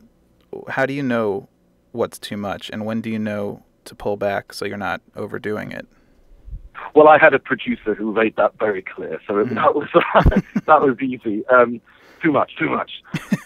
how 0.69 0.85
do 0.85 0.93
you 0.93 1.03
know 1.03 1.47
what's 1.91 2.19
too 2.19 2.37
much 2.37 2.69
and 2.69 2.85
when 2.85 3.01
do 3.01 3.09
you 3.09 3.19
know 3.19 3.63
to 3.85 3.95
pull 3.95 4.15
back 4.17 4.53
so 4.53 4.65
you're 4.65 4.77
not 4.77 5.01
overdoing 5.15 5.71
it? 5.71 5.87
Well, 6.95 7.07
I 7.07 7.17
had 7.17 7.33
a 7.33 7.39
producer 7.39 7.93
who 7.93 8.13
made 8.13 8.35
that 8.35 8.57
very 8.59 8.81
clear, 8.81 9.19
so 9.27 9.43
that 9.43 9.75
was 9.75 9.87
that 10.65 10.81
was 10.81 10.97
easy. 11.01 11.45
Um, 11.47 11.81
too 12.21 12.31
much, 12.31 12.55
too 12.57 12.69
much. 12.69 12.91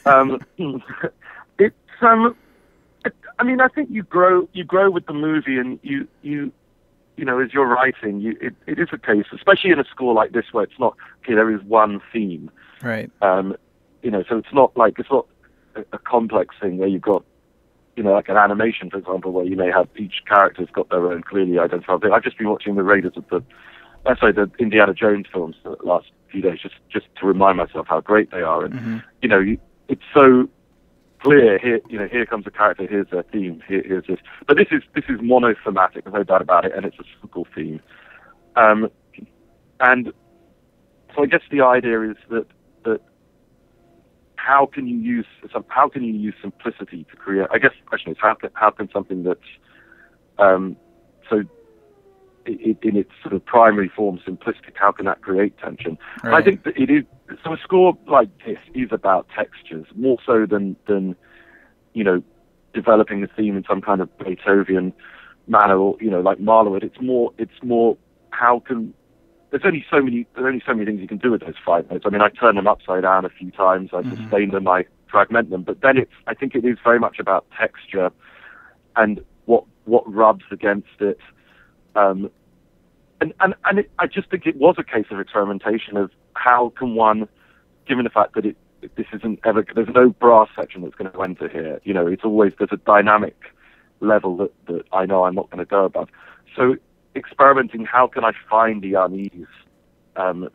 Um, 0.05 0.41
it's 1.59 1.75
um, 2.01 2.35
it, 3.05 3.13
I 3.39 3.43
mean, 3.43 3.61
I 3.61 3.67
think 3.67 3.89
you 3.91 4.03
grow 4.03 4.47
you 4.53 4.63
grow 4.63 4.89
with 4.89 5.05
the 5.05 5.13
movie, 5.13 5.57
and 5.57 5.79
you 5.83 6.07
you 6.21 6.51
you 7.17 7.25
know, 7.25 7.39
as 7.39 7.53
you're 7.53 7.67
writing, 7.67 8.19
you 8.19 8.37
it, 8.41 8.55
it 8.65 8.79
is 8.79 8.87
a 8.91 8.97
case, 8.97 9.25
especially 9.33 9.71
in 9.71 9.79
a 9.79 9.85
score 9.85 10.13
like 10.13 10.31
this 10.31 10.45
where 10.51 10.63
it's 10.63 10.79
not 10.79 10.95
okay. 11.23 11.35
There 11.35 11.51
is 11.51 11.61
one 11.63 12.01
theme, 12.11 12.49
Right. 12.81 13.11
um, 13.21 13.55
you 14.01 14.11
know, 14.11 14.23
so 14.27 14.37
it's 14.37 14.53
not 14.53 14.75
like 14.75 14.97
it's 14.99 15.11
not 15.11 15.27
a, 15.75 15.85
a 15.93 15.97
complex 15.99 16.55
thing 16.59 16.77
where 16.77 16.87
you've 16.87 17.01
got, 17.03 17.23
you 17.95 18.03
know, 18.03 18.13
like 18.13 18.29
an 18.29 18.37
animation, 18.37 18.89
for 18.89 18.97
example, 18.97 19.31
where 19.31 19.45
you 19.45 19.55
may 19.55 19.71
have 19.71 19.87
each 19.97 20.23
character's 20.27 20.69
got 20.73 20.89
their 20.89 21.11
own 21.11 21.23
clearly 21.23 21.59
identified 21.59 22.01
thing. 22.01 22.11
I've 22.11 22.23
just 22.23 22.37
been 22.37 22.49
watching 22.49 22.75
the 22.75 22.83
Raiders 22.83 23.13
of 23.15 23.25
the, 23.29 23.43
uh, 24.05 24.15
sorry, 24.19 24.33
the 24.33 24.49
Indiana 24.59 24.93
Jones 24.93 25.27
films 25.31 25.55
the 25.63 25.75
last 25.83 26.07
few 26.31 26.41
days, 26.41 26.59
just 26.61 26.75
just 26.91 27.05
to 27.19 27.27
remind 27.27 27.57
myself 27.57 27.87
how 27.87 28.01
great 28.01 28.31
they 28.31 28.41
are, 28.41 28.65
and 28.65 28.73
hmm 28.73 28.97
you 29.21 29.29
know, 29.29 29.39
you, 29.39 29.57
it's 29.87 30.01
so 30.13 30.49
clear. 31.19 31.57
Here, 31.59 31.79
you 31.89 31.97
know, 31.97 32.07
here 32.07 32.25
comes 32.25 32.45
a 32.47 32.51
character. 32.51 32.85
Here's 32.89 33.09
their 33.09 33.23
theme. 33.23 33.61
Here, 33.67 33.83
here's 33.85 34.05
this. 34.07 34.19
But 34.47 34.57
this 34.57 34.67
is 34.71 34.81
this 34.95 35.05
is 35.07 35.19
monothematic. 35.21 36.03
There's 36.03 36.13
no 36.13 36.23
doubt 36.23 36.41
about 36.41 36.65
it, 36.65 36.73
and 36.75 36.85
it's 36.85 36.97
a 36.99 37.03
simple 37.21 37.47
theme. 37.55 37.79
Um, 38.55 38.89
and 39.79 40.11
so 41.15 41.23
I 41.23 41.25
guess 41.27 41.41
the 41.51 41.61
idea 41.61 42.01
is 42.01 42.17
that 42.29 42.47
that 42.85 43.01
how 44.43 44.65
can 44.65 44.87
you 44.87 44.97
use 44.97 45.25
some, 45.53 45.63
how 45.69 45.87
can 45.87 46.03
you 46.03 46.13
use 46.13 46.35
simplicity 46.41 47.05
to 47.09 47.15
create? 47.15 47.47
I 47.51 47.59
guess 47.59 47.71
the 47.79 47.87
question 47.87 48.11
is 48.11 48.17
how 48.19 48.33
can 48.33 48.49
how 48.53 48.71
can 48.71 48.89
something 48.91 49.23
that's 49.23 49.39
um, 50.37 50.75
so 51.29 51.43
i 52.45 52.51
in 52.81 52.97
its 52.97 53.11
sort 53.21 53.33
of 53.33 53.45
primary 53.45 53.89
form 53.95 54.19
simplistic, 54.27 54.75
how 54.75 54.91
can 54.91 55.05
that 55.05 55.21
create 55.21 55.57
tension? 55.57 55.97
Right. 56.23 56.33
I 56.33 56.41
think 56.43 56.63
that 56.65 56.75
it 56.77 56.89
is. 56.89 57.03
So 57.43 57.53
a 57.53 57.57
score 57.57 57.97
like 58.07 58.29
this 58.45 58.57
is 58.73 58.89
about 58.91 59.27
textures 59.33 59.87
more 59.95 60.17
so 60.25 60.45
than 60.45 60.75
than 60.87 61.15
you 61.93 62.03
know 62.03 62.21
developing 62.73 63.23
a 63.23 63.27
theme 63.27 63.55
in 63.55 63.63
some 63.63 63.81
kind 63.81 64.01
of 64.01 64.09
Beethoven 64.17 64.91
manner, 65.47 65.77
or 65.77 65.95
you 66.01 66.11
know 66.11 66.19
like 66.19 66.39
Mahler. 66.39 66.77
It's 66.77 66.99
more. 66.99 67.31
It's 67.37 67.59
more 67.63 67.97
how 68.31 68.59
can. 68.59 68.93
There's 69.53 69.65
only 69.65 69.85
so 69.87 70.01
many. 70.01 70.25
There's 70.33 70.47
only 70.47 70.63
so 70.65 70.73
many 70.73 70.87
things 70.87 70.99
you 70.99 71.07
can 71.07 71.19
do 71.19 71.29
with 71.29 71.41
those 71.41 71.53
five 71.63 71.87
notes. 71.91 72.05
I 72.07 72.09
mean, 72.09 72.23
I 72.23 72.29
turn 72.29 72.55
them 72.55 72.65
upside 72.65 73.03
down 73.03 73.23
a 73.23 73.29
few 73.29 73.51
times. 73.51 73.91
I 73.93 74.01
Mhm. 74.01 74.17
sustain 74.17 74.49
them. 74.49 74.67
I 74.67 74.85
fragment 75.05 75.51
them. 75.51 75.61
But 75.61 75.81
then 75.81 75.95
it's. 75.95 76.11
I 76.25 76.33
think 76.33 76.55
it 76.55 76.65
is 76.65 76.79
very 76.83 76.97
much 76.97 77.19
about 77.19 77.45
texture, 77.51 78.09
and 78.95 79.23
what 79.45 79.65
what 79.85 80.11
rubs 80.11 80.43
against 80.49 80.99
it. 81.01 81.19
Um, 81.95 82.31
and 83.21 83.31
and 83.41 83.53
and 83.65 83.77
it, 83.77 83.91
I 83.99 84.07
just 84.07 84.27
think 84.31 84.47
it 84.47 84.55
was 84.55 84.73
a 84.79 84.83
case 84.83 85.05
of 85.11 85.19
experimentation 85.19 85.97
of 85.97 86.09
how 86.33 86.69
can 86.75 86.95
one, 86.95 87.27
given 87.87 88.05
the 88.05 88.09
fact 88.09 88.33
that 88.33 88.47
it 88.47 88.57
this 88.95 89.05
isn't 89.13 89.39
ever 89.43 89.63
there's 89.75 89.87
no 89.93 90.09
brass 90.09 90.49
section 90.55 90.81
that's 90.81 90.95
going 90.95 91.11
to 91.11 91.21
enter 91.21 91.47
here. 91.47 91.79
You 91.83 91.93
know, 91.93 92.07
it's 92.07 92.25
always 92.25 92.53
there's 92.57 92.71
a 92.71 92.77
dynamic 92.77 93.39
level 93.99 94.35
that 94.37 94.51
that 94.65 94.85
I 94.91 95.05
know 95.05 95.25
I'm 95.25 95.35
not 95.35 95.51
going 95.51 95.63
to 95.63 95.69
go 95.69 95.85
above. 95.85 96.09
So 96.55 96.75
experimenting, 97.15 97.85
how 97.85 98.07
can 98.07 98.23
I 98.23 98.31
find 98.49 98.81
the 98.81 98.93
unease, 98.95 99.47
um, 100.15 100.49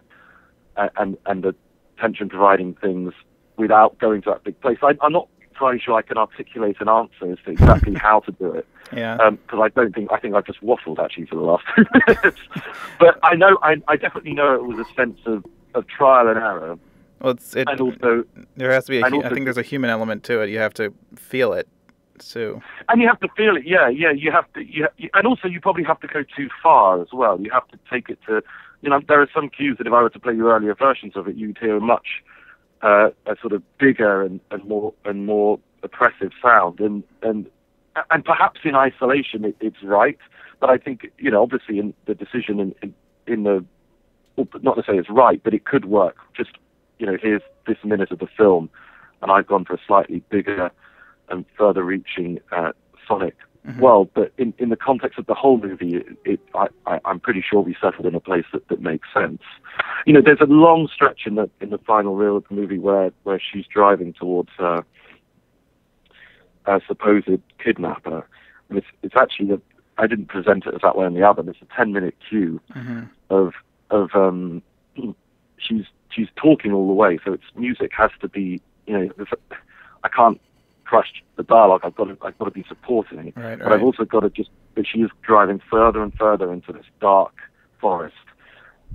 and 0.77 1.17
and 1.27 1.43
the 1.43 1.55
tension 2.01 2.29
providing 2.29 2.75
things 2.75 3.13
without 3.57 3.99
going 3.99 4.23
to 4.23 4.31
that 4.31 4.45
big 4.45 4.61
place. 4.61 4.79
I, 4.83 4.95
I'm 5.03 5.13
not 5.13 5.29
entirely 5.51 5.81
sure 5.81 5.95
I 5.97 6.03
can 6.03 6.17
articulate 6.17 6.77
an 6.81 6.89
answer 6.89 7.33
as 7.33 7.39
to 7.45 7.51
exactly 7.51 7.95
how 7.97 8.21
to 8.21 8.31
do 8.33 8.53
it 8.53 8.65
Yeah. 8.93 9.31
because 9.31 9.59
I 9.61 9.69
don't 9.71 9.93
think 9.93 10.13
I 10.13 10.21
think 10.21 10.37
I've 10.37 10.47
just 10.47 10.61
waffled 10.63 11.01
actually 11.05 11.27
for 11.27 11.35
the 11.35 11.41
last 11.41 11.65
two 11.77 11.85
minutes. 12.07 12.41
but 13.01 13.19
I 13.25 13.35
know 13.35 13.59
I, 13.63 13.77
I 13.89 13.97
definitely 13.97 14.35
know 14.35 14.55
it 14.55 14.63
was 14.65 14.79
a 14.79 14.95
sense 14.95 15.19
of, 15.27 15.45
of 15.75 15.89
trial 15.89 16.29
and 16.29 16.39
error, 16.39 16.79
well, 17.21 17.33
it's 17.33 17.57
it. 17.57 17.67
and 17.69 17.81
also 17.81 18.23
There 18.57 18.71
has 18.71 18.85
to 18.85 18.91
be. 18.93 19.01
A, 19.01 19.05
I 19.07 19.11
think 19.31 19.45
there's 19.45 19.59
a 19.59 19.63
human 19.63 19.91
element 19.91 20.23
to 20.25 20.41
it. 20.41 20.51
You 20.51 20.59
have 20.61 20.75
to 20.75 20.95
feel 21.17 21.53
it, 21.53 21.67
too. 22.19 22.61
and 22.89 23.01
you 23.01 23.09
have 23.09 23.21
to 23.21 23.29
feel 23.37 23.57
it. 23.57 23.67
Yeah, 23.67 23.89
yeah. 23.89 24.11
You 24.11 24.31
have 24.33 24.53
to. 24.55 24.65
You, 24.65 24.89
you, 24.97 25.11
and 25.15 25.27
also 25.27 25.49
you 25.49 25.61
probably 25.61 25.85
have 25.85 26.01
to 26.01 26.07
go 26.07 26.23
too 26.37 26.49
far 26.63 27.01
as 27.01 27.09
well. 27.13 27.41
You 27.41 27.51
have 27.51 27.69
to 27.69 27.79
take 27.91 28.09
it 28.09 28.19
to. 28.27 28.43
You 28.81 28.91
know, 28.91 29.01
there 29.09 29.21
are 29.21 29.29
some 29.35 29.49
cues 29.49 29.79
that 29.79 29.87
if 29.87 29.93
I 29.93 30.03
were 30.03 30.11
to 30.11 30.21
play 30.21 30.35
you 30.35 30.51
earlier 30.51 30.75
versions 30.75 31.17
of 31.17 31.27
it, 31.27 31.37
you'd 31.37 31.59
hear 31.59 31.77
a 31.77 31.81
much 31.81 32.23
uh, 32.83 33.11
a 33.27 33.37
sort 33.41 33.53
of 33.53 33.63
bigger 33.79 34.23
and, 34.23 34.41
and 34.51 34.65
more 34.65 34.95
and 35.05 35.27
more 35.27 35.59
oppressive 35.83 36.33
sound, 36.43 36.81
and 36.81 37.03
and 37.23 37.49
and 38.11 38.25
perhaps 38.25 38.61
in 38.65 38.75
isolation 38.75 39.45
it, 39.45 39.57
it's 39.61 39.83
right, 39.83 40.19
but 40.61 40.71
I 40.71 40.79
think 40.79 41.11
you 41.19 41.31
know 41.31 41.43
obviously 41.43 41.79
in 41.79 41.95
the 42.07 42.15
decision 42.15 42.61
in 42.61 42.75
in, 42.83 42.95
in 43.27 43.43
the 43.43 43.65
not 44.63 44.75
to 44.77 44.83
say 44.83 44.97
it's 44.97 45.11
right, 45.11 45.43
but 45.43 45.55
it 45.55 45.65
could 45.65 45.87
work. 45.87 46.17
Just 46.37 46.51
you 46.99 47.07
know, 47.07 47.17
here's 47.21 47.43
this 47.67 47.79
minute 47.85 48.11
of 48.11 48.19
the 48.19 48.27
film, 48.37 48.71
and 49.23 49.31
I've 49.31 49.47
gone 49.47 49.65
for 49.65 49.75
a 49.75 49.81
slightly 49.87 50.23
bigger 50.31 50.71
and 51.31 51.45
further 51.57 51.83
reaching 51.83 52.41
uh, 52.53 52.73
sonic 53.07 53.35
Mhm. 53.67 53.81
world. 53.81 54.09
But 54.15 54.33
in, 54.39 54.55
in 54.59 54.69
the 54.71 54.77
context 54.77 55.19
of 55.19 55.27
the 55.27 55.35
whole 55.35 55.59
movie, 55.59 55.97
it, 55.97 56.07
it, 56.25 56.41
I, 56.55 56.69
I, 56.87 57.01
I'm 57.05 57.21
pretty 57.21 57.43
sure 57.43 57.61
we 57.61 57.77
settled 57.81 58.07
in 58.07 58.15
a 58.15 58.21
place 58.21 58.45
that, 58.53 58.67
that 58.69 58.81
makes 58.81 59.09
sense. 59.13 59.43
You 60.07 60.13
know, 60.15 60.23
there's 60.25 60.41
a 60.41 60.45
long 60.47 60.89
stretch 60.93 61.23
in 61.27 61.35
the 61.35 61.51
in 61.61 61.71
the 61.71 61.79
final 61.79 62.15
reel 62.15 62.37
of 62.37 62.45
the 62.49 62.55
movie 62.55 62.79
where 62.79 63.11
where 63.25 63.41
she's 63.41 63.67
driving 63.67 64.13
towards 64.15 64.51
her 64.59 64.85
supposed 66.87 67.29
kidnapper, 67.63 68.27
and 68.69 68.79
it's 68.79 68.87
it's 69.03 69.17
actually 69.17 69.53
a, 69.53 69.61
I 69.97 70.07
didn't 70.07 70.27
present 70.27 70.67
it 70.67 70.75
as 70.75 70.81
that 70.83 70.97
way 70.97 71.07
in 71.07 71.15
the 71.15 71.23
album. 71.23 71.49
It's 71.49 71.59
a 71.63 71.77
10 71.77 71.93
minute 71.93 72.15
cue 72.29 72.61
Mhm. 72.75 73.09
of 73.31 73.55
of 73.91 74.15
um 74.15 74.63
she's 75.59 75.85
she's 76.11 76.29
talking 76.37 76.73
all 76.73 76.87
the 76.87 76.93
way 76.93 77.19
so 77.25 77.33
it's 77.33 77.45
music 77.57 77.93
has 77.97 78.11
to 78.21 78.29
be 78.29 78.61
you 78.87 78.93
know 78.99 79.09
I 80.05 80.09
can't 80.09 80.41
crush 80.89 81.23
the 81.37 81.43
dialogue. 81.43 81.83
I've 81.85 81.95
got 81.95 82.05
to 82.05 82.17
I've 82.23 82.39
got 82.39 82.47
to 82.47 82.51
be 82.51 82.65
supporting 82.67 83.19
it, 83.19 83.37
Right, 83.37 83.59
but 83.59 83.67
right. 83.67 83.75
I've 83.75 83.83
also 83.83 84.05
got 84.05 84.21
to 84.21 84.31
just. 84.31 84.51
But 84.75 84.87
she 84.87 85.01
is 85.01 85.11
driving 85.23 85.61
further 85.71 86.03
and 86.03 86.15
further 86.15 86.53
into 86.53 86.73
this 86.73 86.87
dark 87.01 87.35
forest, 87.81 88.17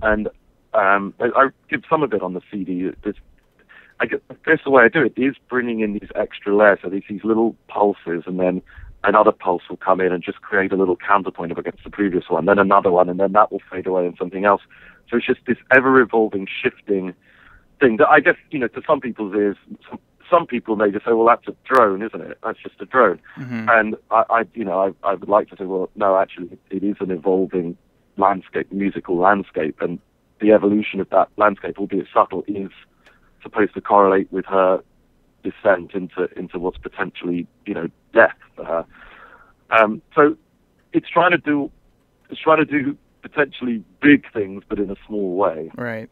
and 0.02 0.28
um, 0.74 1.14
I, 1.20 1.26
I 1.36 1.50
give 1.70 1.84
some 1.90 2.04
of 2.04 2.14
it 2.14 2.22
on 2.22 2.34
the 2.34 2.42
CD. 2.50 2.90
There's, 3.04 3.16
I 4.00 4.08
guess 4.08 4.60
the 4.64 4.72
way 4.72 4.84
I 4.84 4.88
do 4.88 5.04
it 5.04 5.14
is 5.18 5.36
bringing 5.50 5.82
in 5.82 5.94
these 5.94 6.10
extra 6.16 6.56
layers. 6.56 6.80
So 6.82 6.90
these 6.90 7.04
these 7.10 7.24
little 7.24 7.56
pulses, 7.68 8.24
and 8.26 8.40
then 8.40 8.62
another 9.04 9.32
pulse 9.32 9.64
will 9.70 9.78
come 9.78 10.02
in 10.02 10.12
and 10.12 10.24
just 10.24 10.42
create 10.42 10.72
a 10.72 10.78
little 10.78 10.96
counterpoint 10.96 11.52
up 11.52 11.58
against 11.58 11.84
the 11.84 11.90
previous 11.90 12.30
one, 12.30 12.46
then 12.46 12.60
another 12.60 12.92
one, 12.92 13.10
and 13.10 13.20
then 13.20 13.34
that 13.34 13.52
will 13.52 13.62
fade 13.72 13.86
away 13.86 14.06
and 14.08 14.16
something 14.18 14.46
else. 14.46 14.62
So 15.10 15.18
it's 15.18 15.28
just 15.28 15.42
this 15.46 15.58
ever 15.76 16.00
evolving, 16.02 16.48
shifting 16.48 17.14
thing 17.80 17.98
that 17.98 18.08
I 18.08 18.20
guess 18.20 18.36
you 18.52 18.60
know 18.60 18.68
to 18.70 18.82
some 18.88 19.02
people's 19.02 19.36
ears. 19.36 19.58
Some, 19.90 20.00
some 20.34 20.48
people 20.48 20.76
may 20.76 20.90
just 20.92 21.06
say, 21.06 21.12
"Well, 21.14 21.28
that's 21.28 21.48
a 21.48 21.56
drone, 21.64 22.02
isn't 22.02 22.22
it? 22.22 22.38
That's 22.44 22.60
just 22.60 22.82
a 22.82 22.86
drone." 22.86 23.20
Mhm. 23.38 23.70
And 23.70 23.96
I, 24.10 24.24
I 24.30 24.44
you 24.56 24.66
know, 24.66 24.80
I, 25.04 25.10
I 25.10 25.14
would 25.14 25.30
like 25.30 25.50
to 25.50 25.56
say, 25.58 25.66
well, 25.66 25.90
no, 25.96 26.18
actually, 26.18 26.58
it 26.70 26.84
is 26.84 26.96
an 27.00 27.12
evolving 27.12 27.78
landscape, 28.18 28.72
musical 28.72 29.18
landscape, 29.18 29.80
and 29.82 30.00
the 30.40 30.52
evolution 30.52 31.00
of 31.00 31.10
that 31.12 31.30
landscape, 31.38 31.78
albeit 31.78 32.08
subtle, 32.14 32.44
is 32.48 32.72
supposed 33.42 33.74
to 33.76 33.82
correlate 33.82 34.32
with 34.32 34.46
her 34.46 34.82
descent 35.44 35.94
into 35.94 36.30
into 36.38 36.58
what's 36.58 36.78
potentially, 36.78 37.46
you 37.66 37.74
know, 37.74 37.88
death 38.14 38.38
for 38.56 38.66
her. 38.66 38.86
Um, 39.70 40.02
so 40.16 40.36
it's 40.94 41.10
trying 41.10 41.32
to 41.32 41.38
do, 41.38 41.72
it's 42.30 42.42
trying 42.42 42.66
to 42.66 42.66
do 42.66 42.98
potentially 43.22 43.84
big 44.02 44.32
things, 44.32 44.64
but 44.68 44.80
in 44.80 44.90
a 44.90 44.96
small 45.08 45.36
way. 45.36 45.72
Right. 45.76 46.10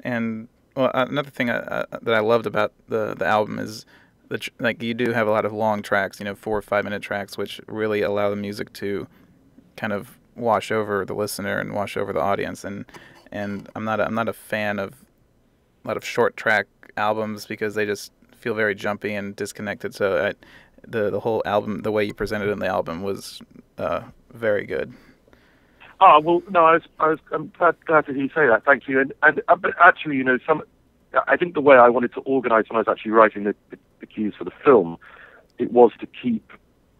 And 0.00 0.48
well, 0.76 0.90
uh, 0.94 1.06
another 1.08 1.30
thing 1.30 1.50
I, 1.50 1.56
uh, 1.56 1.84
that 2.02 2.14
I 2.14 2.20
loved 2.20 2.46
about 2.46 2.72
the 2.88 3.14
the 3.14 3.26
album 3.26 3.58
is 3.58 3.86
the 4.28 4.38
tr- 4.38 4.50
like 4.58 4.82
you 4.82 4.94
do 4.94 5.12
have 5.12 5.26
a 5.26 5.30
lot 5.30 5.44
of 5.44 5.52
long 5.52 5.82
tracks, 5.82 6.18
you 6.18 6.24
know, 6.24 6.34
four 6.34 6.56
or 6.58 6.62
five 6.62 6.84
minute 6.84 7.02
tracks, 7.02 7.36
which 7.38 7.60
really 7.66 8.02
allow 8.02 8.30
the 8.30 8.36
music 8.36 8.72
to 8.74 9.06
kind 9.76 9.92
of 9.92 10.18
wash 10.34 10.70
over 10.70 11.04
the 11.04 11.14
listener 11.14 11.58
and 11.58 11.74
wash 11.74 11.96
over 11.96 12.12
the 12.12 12.20
audience. 12.20 12.64
And 12.64 12.84
and 13.30 13.68
I'm 13.74 13.84
not 13.84 14.00
a, 14.00 14.06
I'm 14.06 14.14
not 14.14 14.28
a 14.28 14.32
fan 14.32 14.78
of 14.78 14.94
a 15.84 15.88
lot 15.88 15.96
of 15.96 16.04
short 16.04 16.36
track 16.36 16.66
albums 16.96 17.46
because 17.46 17.74
they 17.74 17.86
just 17.86 18.12
feel 18.36 18.54
very 18.54 18.74
jumpy 18.74 19.14
and 19.14 19.34
disconnected. 19.36 19.94
So 19.94 20.26
I, 20.26 20.34
the 20.86 21.10
the 21.10 21.20
whole 21.20 21.42
album, 21.44 21.82
the 21.82 21.92
way 21.92 22.04
you 22.04 22.14
presented 22.14 22.50
in 22.50 22.58
the 22.58 22.66
album 22.66 23.02
was 23.02 23.40
uh, 23.78 24.02
very 24.32 24.66
good. 24.66 24.92
Oh 26.00 26.20
well, 26.20 26.42
no, 26.50 26.64
I 26.64 26.72
was, 26.74 26.82
I 27.00 27.08
was, 27.08 27.18
I'm 27.32 27.52
glad, 27.58 27.76
glad 27.86 28.06
to 28.06 28.12
hear 28.12 28.22
you 28.22 28.28
say 28.28 28.46
that. 28.46 28.64
Thank 28.64 28.88
you. 28.88 29.00
And, 29.00 29.12
and 29.22 29.42
uh, 29.48 29.56
but 29.56 29.74
actually, 29.80 30.16
you 30.16 30.24
know, 30.24 30.38
some, 30.46 30.62
I 31.28 31.36
think 31.36 31.54
the 31.54 31.60
way 31.60 31.76
I 31.76 31.88
wanted 31.88 32.12
to 32.14 32.20
organise 32.20 32.66
when 32.68 32.76
I 32.76 32.80
was 32.80 32.88
actually 32.88 33.12
writing 33.12 33.44
the, 33.44 33.54
the, 33.70 33.78
the 34.00 34.06
cues 34.06 34.34
for 34.36 34.44
the 34.44 34.52
film, 34.64 34.98
it 35.58 35.72
was 35.72 35.92
to 36.00 36.06
keep. 36.06 36.52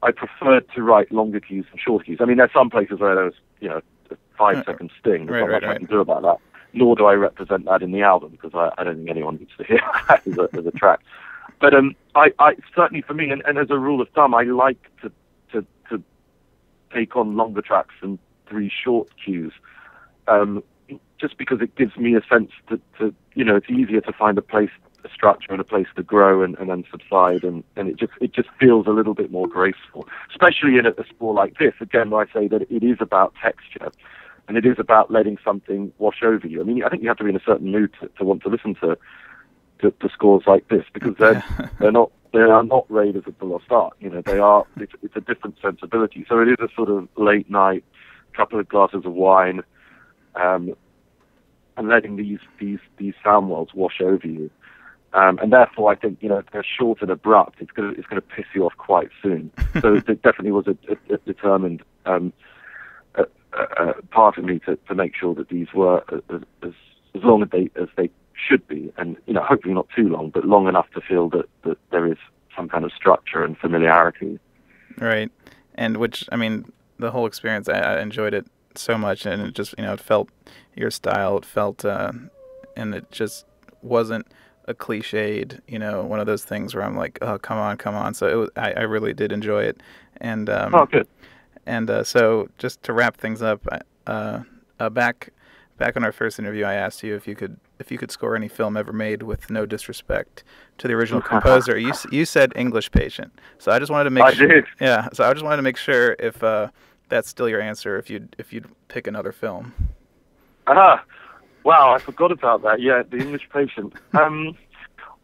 I 0.02 0.12
preferred 0.12 0.66
to 0.74 0.83
write 0.83 1.11
longer 1.11 1.40
cues 1.40 1.64
than 1.70 1.80
shorter 1.83 2.04
cues. 2.04 2.18
I 2.20 2.26
mean, 2.26 2.37
there's 2.37 2.52
some 2.52 2.68
places 2.68 3.00
where 3.00 3.14
there's, 3.14 3.35
you 3.61 3.70
know, 3.70 3.80
a 4.11 4.16
five 4.37 4.59
Uh, 4.59 4.64
second 4.64 4.90
sting. 5.00 5.26
There's 5.26 5.30
right, 5.30 5.40
not 5.40 5.48
right, 5.50 5.62
much 5.62 5.76
I 5.76 5.78
can 5.78 5.87
do 5.87 6.00
about 6.00 6.22
that. 6.22 6.37
Nor 6.74 6.94
do 6.96 7.07
I 7.07 7.14
represent 7.14 7.64
that 7.64 7.83
in 7.83 7.92
the 7.92 8.02
album 8.02 8.33
because 8.33 8.52
I, 8.54 8.70
I 8.80 8.85
don't 8.85 8.96
think 8.96 9.09
anyone 9.09 9.37
needs 9.37 9.52
to 9.57 9.64
hear 9.64 9.80
that 10.09 10.26
as 10.26 10.37
a, 10.37 10.48
as 10.59 10.66
a 10.66 10.72
track. 10.72 11.00
But 11.61 11.72
um, 11.72 11.94
I, 12.14 12.33
I 12.38 12.57
certainly 12.74 13.00
for 13.02 13.14
me, 13.14 13.30
and, 13.30 13.42
and 13.46 13.59
as 13.59 13.70
a 13.70 13.78
rule 13.78 14.00
of 14.00 14.09
thumb, 14.11 14.35
I 14.35 14.42
like 14.42 14.90
to 15.02 15.11
to 15.52 15.66
to 15.88 16.02
take 16.92 17.16
on 17.16 17.37
longer 17.37 17.62
tracks 17.62 17.94
than 18.02 18.18
three 18.54 18.70
short 18.70 19.08
cues, 19.22 19.52
um, 20.28 20.62
just 21.20 21.36
because 21.38 21.60
it 21.60 21.74
gives 21.74 21.96
me 21.96 22.14
a 22.14 22.20
sense 22.32 22.52
that, 22.70 22.80
to 22.98 23.12
you 23.34 23.44
know 23.44 23.56
it's 23.56 23.68
easier 23.68 24.00
to 24.00 24.12
find 24.12 24.38
a 24.38 24.42
place, 24.42 24.70
a 25.04 25.08
structure, 25.08 25.50
and 25.50 25.60
a 25.60 25.64
place 25.64 25.88
to 25.96 26.04
grow 26.04 26.42
and, 26.42 26.56
and 26.58 26.70
then 26.70 26.84
subside, 26.88 27.42
and, 27.42 27.64
and 27.74 27.88
it 27.88 27.96
just 27.96 28.12
it 28.20 28.32
just 28.32 28.48
feels 28.60 28.86
a 28.86 28.90
little 28.90 29.14
bit 29.14 29.32
more 29.32 29.48
graceful, 29.48 30.06
especially 30.30 30.78
in 30.78 30.86
a, 30.86 30.90
a 30.90 31.04
score 31.12 31.34
like 31.34 31.58
this. 31.58 31.74
Again, 31.80 32.10
where 32.10 32.24
I 32.28 32.32
say 32.32 32.46
that 32.48 32.62
it 32.62 32.82
is 32.84 32.98
about 33.00 33.34
texture. 33.42 33.90
And 34.46 34.58
it 34.58 34.66
is 34.66 34.76
about 34.78 35.10
letting 35.10 35.38
something 35.42 35.90
wash 35.96 36.22
over 36.22 36.46
you. 36.46 36.60
I 36.60 36.64
mean, 36.64 36.84
I 36.84 36.90
think 36.90 37.02
you 37.02 37.08
have 37.08 37.16
to 37.16 37.24
be 37.24 37.30
in 37.30 37.36
a 37.36 37.46
certain 37.46 37.72
mood 37.72 37.94
to, 37.98 38.08
to 38.18 38.24
want 38.24 38.42
to 38.42 38.50
listen 38.50 38.74
to, 38.74 38.98
to 39.80 39.90
to 39.90 40.08
scores 40.10 40.42
like 40.46 40.68
this 40.68 40.84
because 40.92 41.14
they're 41.18 41.42
they're 41.80 41.90
not 41.90 42.10
they 42.34 42.40
are 42.40 42.64
not 42.64 42.84
Raiders 42.90 43.22
of 43.26 43.38
the 43.38 43.44
Lost 43.44 43.70
Ark. 43.70 43.94
You 44.00 44.10
know, 44.10 44.20
they 44.20 44.38
are. 44.38 44.66
It's, 44.76 44.92
it's 45.02 45.16
a 45.16 45.20
different 45.20 45.56
sensibility. 45.62 46.26
So 46.28 46.40
it 46.40 46.48
is 46.48 46.56
a 46.58 46.68
sort 46.74 46.90
of 46.90 47.08
late 47.16 47.48
night, 47.48 47.84
couple 48.36 48.58
of 48.58 48.68
glasses 48.68 49.04
of 49.04 49.12
wine, 49.12 49.62
um, 50.36 50.74
and 51.76 51.88
letting 51.88 52.16
these 52.16 52.40
these 52.58 52.80
these 52.96 53.14
sound 53.22 53.50
worlds 53.50 53.72
wash 53.74 54.00
over 54.00 54.26
you. 54.26 54.50
Um, 55.12 55.38
and 55.38 55.52
therefore, 55.52 55.92
I 55.92 55.94
think 55.94 56.18
you 56.20 56.28
know 56.28 56.38
if 56.38 56.46
they're 56.52 56.64
short 56.64 57.00
and 57.02 57.10
abrupt. 57.10 57.60
It's 57.60 57.70
going 57.70 57.92
to 57.92 57.98
it's 57.98 58.08
going 58.08 58.20
to 58.20 58.28
piss 58.28 58.46
you 58.54 58.64
off 58.64 58.76
quite 58.76 59.10
soon. 59.22 59.50
so 59.80 59.94
it 59.94 60.22
definitely 60.22 60.52
was 60.52 60.66
a, 60.66 60.76
a, 60.88 61.14
a 61.14 61.18
determined 61.18 61.82
um, 62.06 62.32
a 63.56 64.02
part 64.10 64.38
of 64.38 64.44
me 64.44 64.58
to, 64.60 64.76
to 64.88 64.94
make 64.94 65.14
sure 65.14 65.34
that 65.34 65.48
these 65.48 65.68
were 65.74 66.02
as, 66.12 66.42
as 66.62 66.72
as 67.14 67.22
long 67.22 67.42
as 67.42 67.48
they 67.50 67.70
as 67.80 67.88
they 67.96 68.10
should 68.34 68.66
be, 68.66 68.92
and 68.96 69.16
you 69.26 69.34
know, 69.34 69.42
hopefully 69.42 69.74
not 69.74 69.86
too 69.94 70.08
long, 70.08 70.30
but 70.30 70.44
long 70.44 70.66
enough 70.66 70.86
to 70.94 71.00
feel 71.00 71.28
that, 71.30 71.48
that 71.62 71.78
there 71.90 72.10
is 72.10 72.18
some 72.56 72.68
kind 72.68 72.84
of 72.84 72.92
structure 72.92 73.44
and 73.44 73.56
familiarity. 73.58 74.38
Right, 74.98 75.30
and 75.74 75.98
which 75.98 76.28
I 76.32 76.36
mean, 76.36 76.70
the 76.98 77.11
whole 77.11 77.26
experience, 77.26 77.68
I, 77.68 77.78
I 77.78 78.00
enjoyed 78.00 78.35
it 78.35 78.46
so 78.74 78.98
much, 78.98 79.26
and 79.26 79.42
it 79.42 79.54
just 79.54 79.74
you 79.78 79.85
know, 79.85 79.92
it 79.94 80.00
felt 80.00 80.28
your 80.74 80.90
style. 80.90 81.38
It 81.38 81.44
felt, 81.44 81.85
uh, 81.85 82.12
and 82.76 82.94
it 82.94 83.11
just 83.11 83.46
wasn't 83.83 84.26
a 84.66 84.74
cliched, 84.74 85.61
you 85.68 85.78
know, 85.78 86.02
one 86.02 86.20
of 86.20 86.26
those 86.26 86.44
things 86.44 86.74
where 86.74 86.85
I'm 86.85 86.96
like, 86.96 87.18
oh, 87.22 87.38
come 87.38 87.59
on, 87.59 87.76
come 87.76 87.94
on. 87.94 88.14
So 88.14 88.28
it 88.28 88.35
was, 88.35 88.50
I, 88.57 88.72
I 88.72 88.83
really 88.83 89.12
did 89.12 89.33
enjoy 89.33 89.64
it, 89.64 89.83
and 90.18 90.48
um, 90.48 90.74
oh, 90.74 90.87
good. 90.87 91.07
and 91.66 91.90
uh, 91.90 92.04
so 92.04 92.48
just 92.59 92.83
to 92.85 92.92
wrap 92.92 93.16
things 93.16 93.42
up, 93.42 93.66
uh, 94.07 94.40
uh, 94.80 94.90
back 94.90 95.30
back 95.78 95.96
on 95.96 96.04
our 96.04 96.12
first 96.12 96.38
interview, 96.38 96.64
I 96.64 96.74
asked 96.74 97.02
you 97.02 97.14
if 97.14 97.26
you 97.26 97.35
could 97.35 97.59
if 97.78 97.90
you 97.90 97.98
could 97.98 98.10
score 98.10 98.37
any 98.37 98.48
film 98.48 98.76
ever 98.76 98.92
made 98.92 99.22
with 99.22 99.50
no 99.50 99.66
disrespect 99.66 100.44
to 100.78 100.88
the 100.88 100.94
original 100.94 101.20
composer. 101.32 101.78
You 101.78 101.92
you 102.10 102.24
said 102.24 102.52
English 102.56 102.90
Patient, 102.90 103.32
so 103.58 103.72
I 103.72 103.78
just 103.78 103.90
wanted 103.90 104.04
to 104.04 104.10
make 104.10 104.24
I 104.24 104.32
sure. 104.32 104.48
did. 104.48 104.64
Yeah, 104.80 105.08
so 105.12 105.28
I 105.28 105.32
just 105.32 105.44
wanted 105.44 105.56
to 105.56 105.62
make 105.62 105.76
sure 105.76 106.16
if 106.18 106.42
uh, 106.42 106.68
that's 107.08 107.28
still 107.28 107.48
your 107.48 107.60
answer. 107.60 107.98
If 107.98 108.10
you 108.10 108.28
if 108.38 108.52
you'd 108.52 108.66
pick 108.88 109.06
another 109.06 109.32
film. 109.32 109.72
Ah, 110.66 111.04
wow, 111.62 111.92
I 111.94 111.98
forgot 111.98 112.32
about 112.32 112.62
that. 112.62 112.80
Yeah, 112.80 113.02
the 113.08 113.18
English 113.18 113.48
patient. 113.52 113.94
Um, 114.14 114.56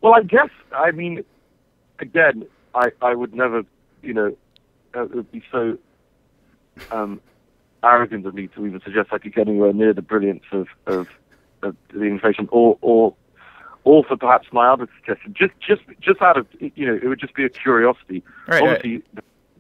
well, 0.02 0.14
I 0.14 0.22
guess 0.22 0.48
I 0.72 0.90
mean, 0.90 1.22
again, 1.98 2.46
I 2.74 2.90
I 3.02 3.14
would 3.14 3.34
never, 3.34 3.62
you 4.02 4.14
know, 4.14 4.36
uh, 4.94 5.04
it 5.04 5.14
would 5.14 5.30
be 5.30 5.42
so 5.52 5.76
um, 6.90 7.20
arrogant 7.82 8.26
of 8.26 8.34
me 8.34 8.48
to 8.48 8.66
even 8.66 8.80
suggest 8.82 9.10
I 9.12 9.18
could 9.18 9.34
get 9.34 9.48
anywhere 9.48 9.72
near 9.72 9.92
the 9.92 10.02
brilliance 10.02 10.44
of 10.52 10.68
of, 10.86 11.08
of 11.62 11.76
the 11.92 12.02
inflation, 12.02 12.48
or 12.50 12.78
or 12.80 13.14
or 13.84 14.04
for 14.04 14.16
perhaps 14.16 14.48
my 14.52 14.68
other 14.68 14.88
suggestion, 14.98 15.34
just 15.34 15.52
just 15.60 15.82
just 16.00 16.20
out 16.20 16.36
of 16.36 16.46
you 16.60 16.86
know, 16.86 16.94
it 16.94 17.06
would 17.06 17.20
just 17.20 17.34
be 17.34 17.44
a 17.44 17.48
curiosity. 17.48 18.22
Right, 18.46 18.62
right. 18.62 18.76
Obviously, 18.76 19.02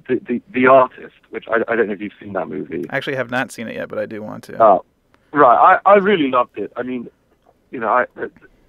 the, 0.08 0.16
the 0.16 0.42
the 0.52 0.66
artist, 0.66 1.14
which 1.30 1.46
I, 1.48 1.62
I 1.68 1.76
don't 1.76 1.86
know 1.86 1.94
if 1.94 2.00
you've 2.00 2.12
seen 2.20 2.32
that 2.34 2.48
movie. 2.48 2.84
I 2.90 2.96
actually 2.96 3.16
have 3.16 3.30
not 3.30 3.52
seen 3.52 3.68
it 3.68 3.76
yet, 3.76 3.88
but 3.88 3.98
I 3.98 4.06
do 4.06 4.22
want 4.22 4.44
to. 4.44 4.62
Oh, 4.62 4.84
right. 5.32 5.78
I, 5.84 5.90
I 5.90 5.94
really 5.96 6.30
loved 6.30 6.58
it. 6.58 6.72
I 6.76 6.82
mean, 6.82 7.08
you 7.70 7.80
know, 7.80 7.88
I 7.88 8.06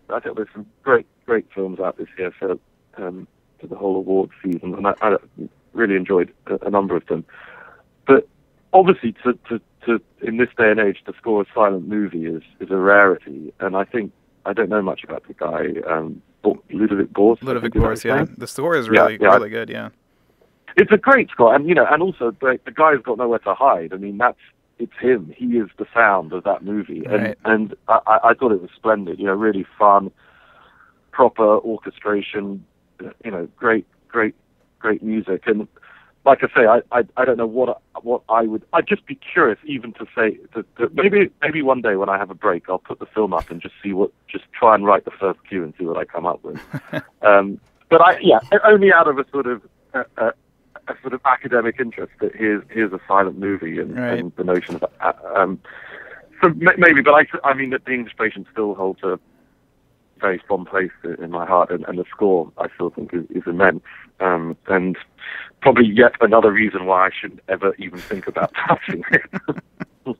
I 0.09 0.19
think 0.19 0.35
there's 0.35 0.49
some 0.53 0.65
great 0.83 1.05
great 1.25 1.45
films 1.53 1.79
out 1.79 1.97
this 1.97 2.07
year 2.17 2.31
for 2.37 2.57
um, 2.97 3.27
for 3.59 3.67
the 3.67 3.75
whole 3.75 3.95
award 3.95 4.29
season, 4.43 4.73
and 4.75 4.87
I, 4.87 4.93
I 5.01 5.17
really 5.73 5.95
enjoyed 5.95 6.33
a, 6.47 6.67
a 6.67 6.69
number 6.69 6.95
of 6.95 7.05
them. 7.07 7.25
But 8.05 8.27
obviously, 8.73 9.13
to, 9.23 9.33
to 9.49 9.61
to 9.85 10.01
in 10.21 10.37
this 10.37 10.49
day 10.57 10.71
and 10.71 10.79
age, 10.79 10.97
to 11.05 11.13
score 11.17 11.41
a 11.41 11.45
silent 11.53 11.87
movie 11.87 12.25
is 12.25 12.43
is 12.59 12.69
a 12.71 12.77
rarity, 12.77 13.53
and 13.59 13.75
I 13.75 13.83
think 13.83 14.11
I 14.45 14.53
don't 14.53 14.69
know 14.69 14.81
much 14.81 15.03
about 15.03 15.27
the 15.27 15.33
guy, 15.33 15.67
um, 15.89 16.21
Ludovic 16.71 17.13
Bource. 17.13 17.41
Ludovic 17.41 17.73
think 17.73 17.75
is 17.75 17.81
that 17.81 17.85
Boris, 17.85 18.01
his 18.03 18.09
yeah. 18.09 18.25
The 18.37 18.47
score 18.47 18.75
is 18.75 18.89
really 18.89 19.17
yeah. 19.19 19.27
really 19.27 19.49
good, 19.49 19.69
yeah. 19.69 19.89
it's 20.77 20.91
a 20.91 20.97
great 20.97 21.29
score, 21.29 21.53
and 21.53 21.67
you 21.67 21.75
know, 21.75 21.85
and 21.89 22.01
also 22.01 22.31
the, 22.39 22.59
the 22.65 22.71
guy's 22.71 23.01
got 23.03 23.17
nowhere 23.17 23.39
to 23.39 23.53
hide. 23.53 23.93
I 23.93 23.97
mean, 23.97 24.17
that's 24.17 24.39
it's 24.79 24.97
him. 24.99 25.33
He 25.37 25.57
is 25.57 25.69
the 25.77 25.85
sound 25.93 26.33
of 26.33 26.43
that 26.43 26.63
movie, 26.63 27.03
and 27.05 27.23
Right. 27.23 27.37
and 27.45 27.75
I, 27.87 27.99
I 28.07 28.19
I 28.29 28.33
thought 28.33 28.51
it 28.51 28.61
was 28.61 28.71
splendid. 28.75 29.19
You 29.19 29.25
know, 29.25 29.35
really 29.35 29.65
fun, 29.77 30.11
proper 31.11 31.57
orchestration. 31.59 32.65
You 33.23 33.31
know, 33.31 33.47
great, 33.57 33.85
great, 34.07 34.35
great 34.79 35.01
music, 35.03 35.43
and 35.47 35.67
like 36.25 36.43
I 36.43 36.47
say, 36.55 36.65
I 36.67 36.81
I, 36.91 37.03
I 37.17 37.25
don't 37.25 37.37
know 37.37 37.47
what 37.47 37.81
what 38.03 38.21
I 38.29 38.43
would. 38.43 38.63
I'd 38.73 38.87
just 38.87 39.05
be 39.05 39.15
curious, 39.15 39.59
even 39.65 39.93
to 39.93 40.05
say 40.15 40.37
to, 40.53 40.63
to 40.77 40.89
maybe 40.93 41.29
maybe 41.41 41.61
one 41.61 41.81
day 41.81 41.95
when 41.95 42.09
I 42.09 42.17
have 42.17 42.29
a 42.29 42.35
break, 42.35 42.69
I'll 42.69 42.77
put 42.79 42.99
the 42.99 43.05
film 43.07 43.33
up 43.33 43.49
and 43.49 43.61
just 43.61 43.75
see 43.83 43.93
what, 43.93 44.11
just 44.27 44.45
try 44.57 44.75
and 44.75 44.85
write 44.85 45.05
the 45.05 45.11
first 45.11 45.39
cue 45.47 45.63
and 45.63 45.73
see 45.77 45.85
what 45.85 45.97
I 45.97 46.05
come 46.05 46.25
up 46.25 46.43
with. 46.43 46.59
um, 47.21 47.59
but 47.89 48.01
I 48.01 48.19
yeah, 48.21 48.39
only 48.65 48.93
out 48.93 49.07
of 49.07 49.17
a 49.17 49.25
sort 49.31 49.47
of 49.47 49.61
uh, 49.93 50.03
uh, 50.17 50.31
a 50.87 50.93
sort 51.01 51.13
of 51.13 51.21
academic 51.25 51.75
interest 51.79 52.13
that 52.21 52.35
here's 52.35 52.63
here's 52.69 52.93
a 52.93 52.99
silent 53.07 53.37
movie 53.39 53.79
and, 53.79 53.97
Right. 53.97 54.19
and 54.19 54.31
the 54.35 54.43
notion 54.43 54.75
of 54.75 54.83
uh, 55.01 55.13
um, 55.35 55.59
so 56.41 56.49
maybe, 56.55 57.01
but 57.01 57.13
I 57.13 57.25
I 57.43 57.53
mean 57.53 57.69
that 57.71 57.85
the 57.85 57.91
English 57.93 58.15
patient 58.17 58.47
still 58.51 58.73
holds 58.75 59.01
a 59.03 59.19
very 60.21 60.41
fond 60.47 60.67
place 60.67 60.91
in 61.19 61.31
my 61.31 61.45
heart, 61.45 61.71
and, 61.71 61.83
and 61.87 61.97
the 61.97 62.05
score 62.09 62.51
I 62.57 62.67
still 62.75 62.91
think 62.91 63.13
is, 63.13 63.25
is 63.31 63.43
immense. 63.45 63.81
Um, 64.19 64.55
and 64.67 64.95
probably 65.61 65.87
yet 65.87 66.13
another 66.21 66.51
reason 66.51 66.85
why 66.85 67.07
I 67.07 67.09
shouldn't 67.19 67.41
ever 67.47 67.73
even 67.75 67.99
think 67.99 68.27
about 68.27 68.53
touching 68.67 69.03
it. 69.11 70.17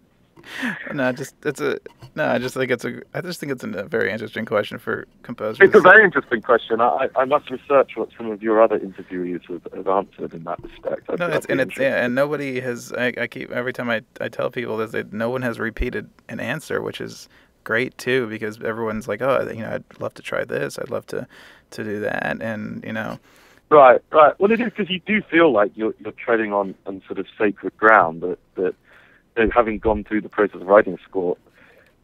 no, 0.93 1.11
just 1.11 1.35
it's 1.45 1.61
a 1.61 1.79
no. 2.15 2.27
I 2.27 2.37
just 2.39 2.55
think 2.55 2.71
it's 2.71 2.85
a. 2.85 3.01
I 3.13 3.21
just 3.21 3.39
think 3.39 3.51
it's 3.51 3.63
a 3.63 3.67
very 3.83 4.11
interesting 4.11 4.45
question 4.45 4.77
for 4.77 5.07
composers. 5.23 5.59
It's 5.61 5.75
a 5.75 5.81
very 5.81 6.03
interesting 6.03 6.41
question. 6.41 6.81
I, 6.81 7.09
I 7.15 7.25
must 7.25 7.49
research 7.49 7.91
what 7.95 8.09
some 8.17 8.31
of 8.31 8.41
your 8.41 8.61
other 8.61 8.79
interviewees 8.79 9.47
have, 9.49 9.67
have 9.73 9.87
answered 9.87 10.33
in 10.33 10.43
that 10.43 10.61
respect. 10.63 11.09
I'd, 11.09 11.19
no, 11.19 11.27
it's, 11.27 11.45
and 11.45 11.61
it's 11.61 11.77
yeah, 11.77 12.03
and 12.03 12.15
nobody 12.15 12.59
has. 12.59 12.91
I, 12.93 13.13
I 13.17 13.27
keep 13.27 13.51
every 13.51 13.73
time 13.73 13.89
I 13.89 14.01
I 14.19 14.29
tell 14.29 14.49
people 14.49 14.77
this, 14.77 14.91
that 14.91 15.13
no 15.13 15.29
one 15.29 15.41
has 15.41 15.59
repeated 15.59 16.09
an 16.29 16.39
answer, 16.39 16.81
which 16.81 17.01
is 17.01 17.29
great 17.63 17.97
too 17.97 18.27
because 18.27 18.61
everyone's 18.61 19.07
like, 19.07 19.21
oh, 19.21 19.49
you 19.49 19.61
know, 19.61 19.71
I'd 19.71 19.99
love 19.99 20.13
to 20.15 20.21
try 20.21 20.43
this. 20.43 20.79
I'd 20.79 20.89
love 20.89 21.05
to 21.07 21.27
to 21.71 21.83
do 21.83 21.99
that, 22.01 22.41
and 22.41 22.83
you 22.83 22.93
know. 22.93 23.19
Right, 23.69 24.01
right. 24.11 24.37
Well, 24.37 24.51
it 24.51 24.59
is 24.59 24.65
because 24.65 24.89
you 24.89 24.99
do 25.05 25.21
feel 25.21 25.51
like 25.51 25.71
you're 25.75 25.93
you're 25.99 26.11
treading 26.13 26.51
on 26.53 26.75
on 26.85 27.01
sort 27.07 27.19
of 27.19 27.27
sacred 27.37 27.75
ground 27.77 28.21
that 28.21 28.37
that 28.55 28.75
having 29.51 29.79
gone 29.79 30.03
through 30.03 30.21
the 30.21 30.29
process 30.29 30.61
of 30.61 30.67
writing 30.67 30.93
a 30.93 31.03
score, 31.03 31.37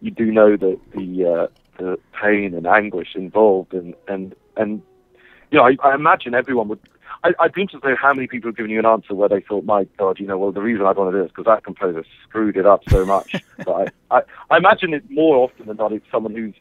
you 0.01 0.11
do 0.11 0.31
know 0.31 0.55
that 0.55 0.79
the 0.95 1.25
uh, 1.25 1.47
the 1.77 1.99
pain 2.21 2.53
and 2.53 2.65
anguish 2.65 3.15
involved, 3.15 3.73
and 3.73 3.95
and 4.07 4.35
and 4.55 4.81
you 5.51 5.57
know, 5.57 5.65
I, 5.65 5.77
I 5.83 5.95
imagine 5.95 6.33
everyone 6.33 6.67
would. 6.69 6.79
I, 7.23 7.33
I'd 7.39 7.53
be 7.53 7.61
interested 7.61 7.85
to 7.85 7.89
know 7.91 7.97
how 7.99 8.13
many 8.13 8.27
people 8.27 8.49
have 8.49 8.57
given 8.57 8.71
you 8.71 8.79
an 8.79 8.85
answer 8.85 9.13
where 9.13 9.29
they 9.29 9.41
thought, 9.41 9.65
"My 9.65 9.85
God, 9.97 10.19
you 10.19 10.27
know, 10.27 10.37
well, 10.37 10.51
the 10.51 10.61
reason 10.61 10.85
I 10.85 10.91
want 10.91 11.11
to 11.11 11.17
do 11.17 11.23
this 11.23 11.31
because 11.31 11.45
that 11.45 11.63
composer 11.63 12.03
screwed 12.23 12.57
it 12.57 12.65
up 12.65 12.81
so 12.89 13.05
much." 13.05 13.35
but 13.57 13.91
I, 14.11 14.17
I, 14.17 14.21
I 14.51 14.57
imagine 14.57 14.93
it 14.93 15.09
more 15.09 15.37
often 15.37 15.67
than 15.67 15.77
not, 15.77 15.91
it's 15.91 16.05
someone 16.11 16.35
who's 16.35 16.55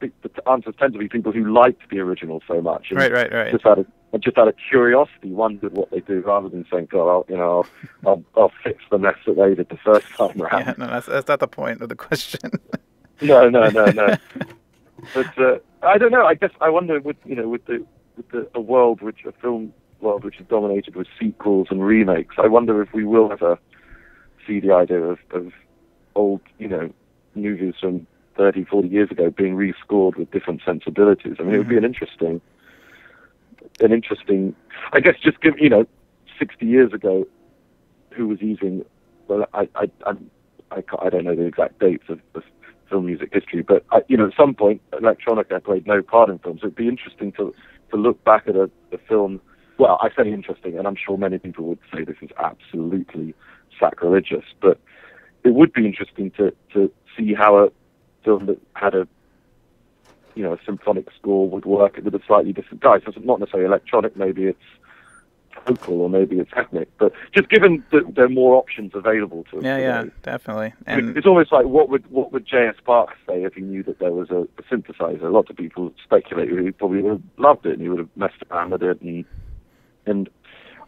the 0.00 0.48
answers 0.48 0.74
tend 0.78 0.92
to 0.94 0.98
be 0.98 1.08
people 1.08 1.32
who 1.32 1.52
liked 1.52 1.88
the 1.90 1.98
original 1.98 2.42
so 2.48 2.60
much, 2.60 2.90
and 2.90 2.98
right, 2.98 3.12
right, 3.12 3.32
right. 3.32 3.52
Just 3.52 3.66
out 3.66 3.78
of 3.78 3.86
just 4.20 4.38
out 4.38 4.48
of 4.48 4.54
curiosity, 4.68 5.30
wondered 5.30 5.72
what 5.72 5.90
they 5.90 6.00
do, 6.00 6.20
rather 6.20 6.48
than 6.48 6.66
saying, 6.70 6.88
"God, 6.90 7.08
I'll, 7.08 7.26
you 7.28 7.36
know, 7.36 7.66
I'll, 8.04 8.10
I'll, 8.10 8.24
I'll 8.36 8.52
fix 8.64 8.82
the 8.90 8.98
mess 8.98 9.16
that 9.26 9.36
they 9.36 9.54
did 9.54 9.68
the 9.68 9.76
first 9.76 10.08
time 10.16 10.40
around." 10.40 10.66
Yeah, 10.66 10.74
no, 10.78 10.86
that's, 10.86 11.06
that's 11.06 11.28
not 11.28 11.40
the 11.40 11.48
point 11.48 11.82
of 11.82 11.88
the 11.88 11.96
question. 11.96 12.50
no, 13.20 13.48
no, 13.48 13.68
no, 13.68 13.86
no. 13.86 14.16
but 15.14 15.38
uh, 15.38 15.58
I 15.82 15.98
don't 15.98 16.12
know. 16.12 16.26
I 16.26 16.34
guess 16.34 16.50
I 16.60 16.70
wonder 16.70 17.00
with 17.00 17.16
you 17.24 17.36
know 17.36 17.48
with 17.48 17.64
the 17.66 17.84
with 18.16 18.28
the 18.30 18.48
a 18.54 18.60
world 18.60 19.02
which 19.02 19.24
a 19.26 19.32
film 19.32 19.72
world 20.00 20.24
which 20.24 20.40
is 20.40 20.46
dominated 20.48 20.96
with 20.96 21.06
sequels 21.20 21.68
and 21.70 21.84
remakes. 21.84 22.36
I 22.38 22.48
wonder 22.48 22.82
if 22.82 22.92
we 22.92 23.04
will 23.04 23.32
ever 23.32 23.58
see 24.46 24.60
the 24.60 24.72
idea 24.72 25.00
of, 25.00 25.18
of 25.32 25.52
old 26.14 26.40
you 26.58 26.68
know 26.68 26.92
movies 27.34 27.74
from 27.80 28.06
30, 28.36 28.64
40 28.64 28.88
years 28.88 29.10
ago 29.10 29.30
being 29.30 29.54
rescored 29.54 30.16
with 30.16 30.30
different 30.30 30.62
sensibilities. 30.64 31.36
I 31.38 31.42
mean, 31.42 31.50
mm-hmm. 31.50 31.54
it 31.54 31.58
would 31.58 31.68
be 31.68 31.76
an 31.76 31.84
interesting, 31.84 32.40
an 33.80 33.92
interesting. 33.92 34.54
I 34.92 35.00
guess 35.00 35.14
just 35.22 35.40
give 35.40 35.58
you 35.58 35.68
know, 35.68 35.86
60 36.38 36.64
years 36.64 36.92
ago, 36.92 37.26
who 38.10 38.28
was 38.28 38.40
using? 38.40 38.84
Well, 39.28 39.46
I 39.52 39.68
I 39.74 39.90
I, 40.06 40.12
I, 40.70 40.82
I 41.02 41.08
don't 41.10 41.24
know 41.24 41.34
the 41.34 41.44
exact 41.44 41.78
dates 41.78 42.04
of, 42.08 42.20
of 42.34 42.42
film 42.88 43.06
music 43.06 43.30
history, 43.32 43.62
but 43.62 43.84
I, 43.92 44.00
you 44.08 44.16
know, 44.16 44.26
at 44.26 44.34
some 44.36 44.54
point, 44.54 44.80
electronica 44.92 45.62
played 45.62 45.86
no 45.86 46.02
part 46.02 46.28
in 46.30 46.38
films. 46.38 46.60
It'd 46.62 46.74
be 46.74 46.88
interesting 46.88 47.32
to 47.32 47.54
to 47.90 47.96
look 47.96 48.22
back 48.24 48.48
at 48.48 48.56
a, 48.56 48.70
a 48.92 48.98
film. 49.08 49.40
Well, 49.80 49.98
I 50.02 50.10
say 50.14 50.30
interesting, 50.30 50.76
and 50.76 50.86
I'm 50.86 50.94
sure 50.94 51.16
many 51.16 51.38
people 51.38 51.64
would 51.64 51.78
say 51.90 52.04
this 52.04 52.18
is 52.20 52.28
absolutely 52.36 53.34
sacrilegious, 53.78 54.44
but 54.60 54.78
it 55.42 55.54
would 55.54 55.72
be 55.72 55.86
interesting 55.86 56.30
to 56.32 56.52
to 56.74 56.92
see 57.16 57.32
how 57.32 57.56
a 57.56 57.70
film 58.22 58.44
that 58.44 58.60
had 58.74 58.94
a 58.94 59.08
you 60.34 60.42
know 60.42 60.52
a 60.52 60.58
symphonic 60.66 61.06
score 61.18 61.48
would 61.48 61.64
work 61.64 61.98
with 62.04 62.14
a 62.14 62.20
slightly 62.26 62.52
different 62.52 62.82
guy. 62.82 62.98
So 62.98 63.04
it's 63.06 63.24
not 63.24 63.40
necessarily 63.40 63.68
electronic. 63.68 64.18
Maybe 64.18 64.48
it's 64.48 64.58
vocal 65.66 66.02
or 66.02 66.10
maybe 66.10 66.38
it's 66.38 66.50
ethnic. 66.54 66.90
But 66.98 67.14
just 67.34 67.48
given 67.48 67.82
that 67.90 68.14
there 68.14 68.26
are 68.26 68.28
more 68.28 68.56
options 68.56 68.92
available 68.94 69.44
to 69.50 69.60
us. 69.60 69.64
Yeah, 69.64 69.76
today, 69.76 69.86
yeah, 69.86 70.04
definitely. 70.22 70.74
And 70.84 71.16
it's 71.16 71.26
almost 71.26 71.52
like 71.52 71.64
what 71.64 71.88
would 71.88 72.06
what 72.10 72.32
would 72.34 72.46
J.S. 72.46 72.76
Bach 72.84 73.16
say 73.26 73.44
if 73.44 73.54
he 73.54 73.62
knew 73.62 73.82
that 73.84 73.98
there 73.98 74.12
was 74.12 74.28
a, 74.28 74.46
a 74.58 74.62
synthesizer? 74.70 75.32
Lots 75.32 75.48
of 75.48 75.56
people 75.56 75.90
speculate 76.04 76.50
he 76.50 76.70
probably 76.70 77.00
would 77.00 77.12
have 77.12 77.22
loved 77.38 77.64
it 77.64 77.72
and 77.72 77.80
he 77.80 77.88
would 77.88 78.00
have 78.00 78.14
messed 78.14 78.42
around 78.50 78.72
with 78.72 78.82
it 78.82 79.00
and 79.00 79.24
and 80.06 80.28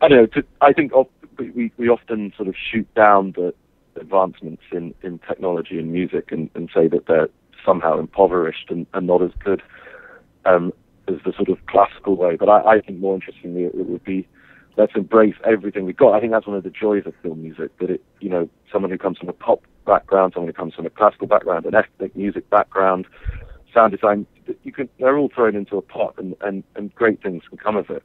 I 0.01 0.09
don't 0.09 0.19
know. 0.19 0.27
To, 0.27 0.45
I 0.61 0.73
think 0.73 0.93
we 1.39 1.73
we 1.77 1.89
often 1.89 2.33
sort 2.37 2.49
of 2.49 2.55
shoot 2.57 2.93
down 2.95 3.33
the 3.33 3.55
advancements 4.01 4.63
in, 4.73 4.95
in 5.03 5.19
technology 5.19 5.79
and 5.79 5.93
music 5.93 6.33
and, 6.33 6.49
and 6.55 6.71
say 6.75 6.89
that 6.89 7.07
they're 7.07 7.29
somehow 7.65 7.99
impoverished 7.99 8.71
and, 8.71 8.87
and 8.95 9.07
not 9.07 9.23
as 9.23 9.31
good 9.45 9.63
um, 10.47 10.73
as 11.09 11.17
the 11.25 11.33
sort 11.33 11.49
of 11.49 11.59
classical 11.67 12.17
way. 12.17 12.37
But 12.37 12.49
I, 12.49 12.77
I 12.77 12.81
think 12.81 12.99
more 12.99 13.15
interestingly, 13.15 13.65
it, 13.65 13.75
it 13.75 13.87
would 13.87 14.05
be 14.05 14.27
let's 14.77 14.93
embrace 14.95 15.35
everything 15.45 15.85
we've 15.85 15.97
got. 15.97 16.15
I 16.15 16.21
think 16.21 16.33
that's 16.33 16.47
one 16.47 16.57
of 16.57 16.65
the 16.65 16.71
joys 16.71 17.03
of 17.07 17.15
film 17.23 17.43
music 17.43 17.77
that 17.79 17.91
it, 17.91 18.03
you 18.21 18.31
know, 18.31 18.49
someone 18.73 18.91
who 18.91 18.99
comes 18.99 19.19
from 19.19 19.29
a 19.29 19.35
pop 19.35 19.63
background, 19.87 20.33
someone 20.35 20.49
who 20.49 20.55
comes 20.55 20.75
from 20.75 20.87
a 20.87 20.91
classical 20.91 21.27
background, 21.27 21.67
an 21.67 21.75
ethnic 21.75 22.17
music 22.17 22.49
background, 22.49 23.07
sound 23.75 23.93
design, 23.93 24.27
you 24.63 24.73
can, 24.73 24.89
they're 24.99 25.19
all 25.19 25.31
thrown 25.35 25.57
into 25.57 25.77
a 25.77 25.83
pot 25.83 26.15
and, 26.19 26.35
and, 26.41 26.65
and 26.77 26.95
great 26.95 27.23
things 27.23 27.43
can 27.49 27.59
come 27.59 27.77
of 27.77 27.91
it. 27.91 28.03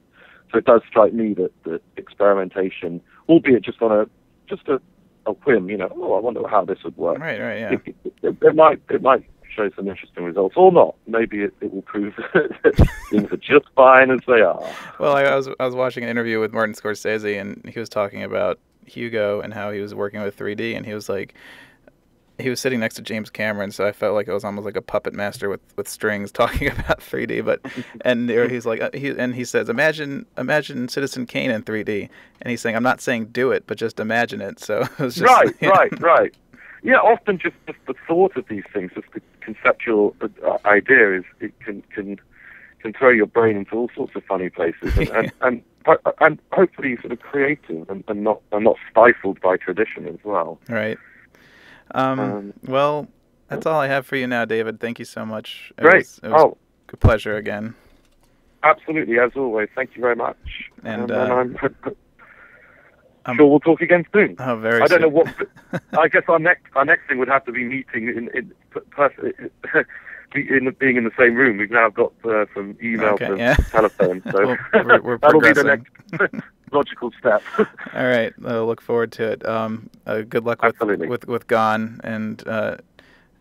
So 0.51 0.59
it 0.59 0.65
does 0.65 0.81
strike 0.87 1.13
me 1.13 1.33
that, 1.33 1.51
that 1.63 1.81
experimentation, 1.97 3.01
albeit 3.27 3.63
just 3.63 3.81
on 3.81 3.91
a, 3.91 4.09
just 4.47 4.67
a, 4.67 4.81
a 5.25 5.33
whim, 5.33 5.69
you 5.69 5.77
know, 5.77 5.91
oh, 5.95 6.13
I 6.13 6.19
wonder 6.19 6.47
how 6.47 6.63
this 6.63 6.83
would 6.83 6.95
work. 6.97 7.19
Right, 7.19 7.39
right, 7.39 7.59
yeah. 7.59 7.71
It, 7.71 7.95
it, 8.23 8.37
it 8.41 8.55
might, 8.55 8.81
it 8.89 9.01
might 9.01 9.25
show 9.57 9.69
some 9.75 9.87
interesting 9.87 10.23
results, 10.23 10.55
or 10.55 10.71
not. 10.71 10.95
Maybe 11.07 11.41
it, 11.41 11.53
it 11.59 11.73
will 11.73 11.81
prove 11.81 12.15
that 12.33 12.89
things 13.09 13.31
are 13.31 13.37
just 13.37 13.65
fine 13.75 14.11
as 14.11 14.19
they 14.27 14.41
are. 14.41 14.63
Well, 14.99 15.15
I, 15.15 15.23
I 15.23 15.35
was 15.35 15.49
I 15.59 15.65
was 15.65 15.75
watching 15.75 16.03
an 16.03 16.09
interview 16.09 16.39
with 16.39 16.53
Martin 16.53 16.75
Scorsese, 16.75 17.39
and 17.39 17.67
he 17.67 17.79
was 17.79 17.89
talking 17.89 18.23
about 18.23 18.59
Hugo 18.85 19.41
and 19.41 19.53
how 19.53 19.71
he 19.71 19.81
was 19.81 19.93
working 19.93 20.21
with 20.21 20.37
3D, 20.37 20.77
and 20.77 20.85
he 20.85 20.93
was 20.93 21.09
like, 21.09 21.33
he 22.39 22.49
was 22.49 22.59
sitting 22.59 22.79
next 22.79 22.95
to 22.95 23.01
James 23.01 23.29
Cameron, 23.29 23.71
so 23.71 23.87
I 23.87 23.91
felt 23.91 24.13
like 24.13 24.29
I 24.29 24.33
was 24.33 24.43
almost 24.43 24.65
like 24.65 24.75
a 24.75 24.81
puppet 24.81 25.13
master 25.13 25.49
with, 25.49 25.61
with 25.75 25.87
strings 25.87 26.31
talking 26.33 26.69
about 26.69 26.99
3D. 26.99 27.43
But 27.43 27.61
and 28.01 28.29
there 28.29 28.47
he's 28.47 28.65
like 28.65 28.81
uh, 28.81 28.89
he 28.93 29.09
and 29.09 29.35
he 29.35 29.45
says, 29.45 29.69
imagine 29.69 30.25
imagine 30.37 30.87
Citizen 30.87 31.25
Kane 31.25 31.51
in 31.51 31.63
3D, 31.63 32.09
and 32.41 32.51
he's 32.51 32.61
saying, 32.61 32.75
I'm 32.75 32.83
not 32.83 33.01
saying 33.01 33.27
do 33.27 33.51
it, 33.51 33.63
but 33.67 33.77
just 33.77 33.99
imagine 33.99 34.41
it. 34.41 34.59
So 34.59 34.81
it 34.99 34.99
was 34.99 35.15
just, 35.15 35.27
right, 35.27 35.55
right, 35.61 36.01
right. 36.01 36.35
Yeah, 36.83 36.97
often 36.97 37.39
just, 37.39 37.55
just 37.65 37.79
the 37.87 37.95
thought 38.07 38.37
of 38.37 38.47
these 38.47 38.63
things, 38.71 38.91
just 38.93 39.11
the 39.13 39.21
conceptual 39.41 40.15
uh, 40.21 40.57
idea 40.65 41.17
is 41.17 41.23
it 41.39 41.59
can 41.59 41.81
can 41.93 42.19
can 42.79 42.93
throw 42.93 43.09
your 43.09 43.25
brain 43.25 43.57
into 43.57 43.75
all 43.75 43.89
sorts 43.95 44.15
of 44.15 44.23
funny 44.25 44.49
places, 44.49 44.95
and 44.97 45.31
and, 45.41 45.63
and, 45.87 45.97
and 46.21 46.39
hopefully 46.51 46.95
sort 47.01 47.11
of 47.11 47.19
creative 47.19 47.89
and, 47.89 48.03
and 48.07 48.23
not 48.23 48.41
and 48.51 48.63
not 48.63 48.77
stifled 48.91 49.41
by 49.41 49.57
tradition 49.57 50.07
as 50.07 50.19
well. 50.23 50.59
Right. 50.69 50.99
Um, 51.91 52.19
um, 52.19 52.53
well, 52.63 53.07
that's 53.47 53.65
all 53.65 53.79
I 53.79 53.87
have 53.87 54.05
for 54.05 54.15
you 54.15 54.27
now, 54.27 54.45
David. 54.45 54.79
Thank 54.79 54.99
you 54.99 55.05
so 55.05 55.25
much. 55.25 55.71
It 55.77 55.81
great. 55.81 55.97
Was, 55.97 56.19
it 56.23 56.29
was 56.29 56.41
oh. 56.41 56.57
a 56.91 56.97
pleasure 56.97 57.35
again. 57.35 57.75
Absolutely, 58.63 59.19
as 59.19 59.31
always. 59.35 59.69
Thank 59.75 59.95
you 59.95 60.01
very 60.01 60.15
much. 60.15 60.37
And, 60.83 61.11
um, 61.11 61.17
uh, 61.17 61.23
and 61.23 61.31
I'm 61.31 61.55
um, 63.25 63.37
sure 63.37 63.47
we'll 63.47 63.59
talk 63.59 63.81
again 63.81 64.05
soon. 64.13 64.35
Oh, 64.39 64.55
very. 64.57 64.81
I 64.81 64.87
don't 64.87 65.01
soon. 65.01 65.01
know 65.01 65.09
what. 65.09 65.33
I 65.99 66.07
guess 66.07 66.23
our 66.27 66.39
next 66.39 66.63
our 66.75 66.85
next 66.85 67.07
thing 67.07 67.19
would 67.19 67.27
have 67.27 67.45
to 67.45 67.51
be 67.51 67.63
meeting 67.63 68.07
in 68.07 68.29
in 68.33 68.51
person. 68.89 69.33
In, 70.35 70.75
being 70.77 70.97
in 70.97 71.03
the 71.05 71.11
same 71.17 71.35
room, 71.35 71.57
we've 71.57 71.71
now 71.71 71.89
got 71.89 72.11
uh, 72.25 72.45
from 72.53 72.77
email 72.83 73.13
okay, 73.13 73.27
to 73.27 73.37
yeah. 73.37 73.55
telephone, 73.55 74.21
so 74.29 74.45
well, 74.45 74.57
we're, 74.73 75.01
we're 75.01 75.17
that'll 75.21 75.39
be 75.39 75.53
the 75.53 75.63
next 75.63 76.43
logical 76.71 77.11
step. 77.17 77.41
All 77.57 78.05
right, 78.05 78.33
I'll 78.45 78.65
look 78.65 78.81
forward 78.81 79.13
to 79.13 79.31
it. 79.31 79.45
Um, 79.45 79.89
uh, 80.05 80.21
good 80.21 80.43
luck 80.43 80.61
with, 80.61 80.79
with 80.81 81.27
with 81.27 81.47
Gone, 81.47 82.01
and 82.03 82.45
uh, 82.47 82.75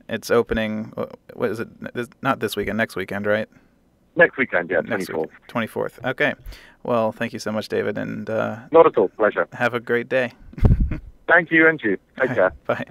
it's 0.09 0.31
opening. 0.31 0.93
What 1.35 1.51
is 1.51 1.61
it? 1.61 1.69
Not 2.23 2.39
this 2.39 2.55
weekend. 2.55 2.79
Next 2.79 2.95
weekend, 2.95 3.27
right? 3.27 3.49
Next 4.15 4.39
weekend, 4.39 4.71
yeah, 4.71 4.81
twenty 4.81 5.05
fourth. 5.05 5.31
Twenty 5.49 5.67
fourth. 5.67 5.99
Okay. 6.05 6.35
Well, 6.85 7.11
thank 7.11 7.33
you 7.33 7.41
so 7.41 7.51
much, 7.51 7.69
David, 7.69 7.99
and 7.99 8.31
uh, 8.31 8.61
not 8.71 8.87
at 8.87 8.97
all. 8.97 9.09
Pleasure. 9.09 9.49
Have 9.53 9.75
a 9.75 9.81
great 9.81 10.09
day. 10.09 10.33
thank 11.27 11.51
you, 11.51 11.69
and 11.69 11.83
you. 11.83 11.99
Take 12.19 12.35
care. 12.35 12.53
Bye. 12.65 12.87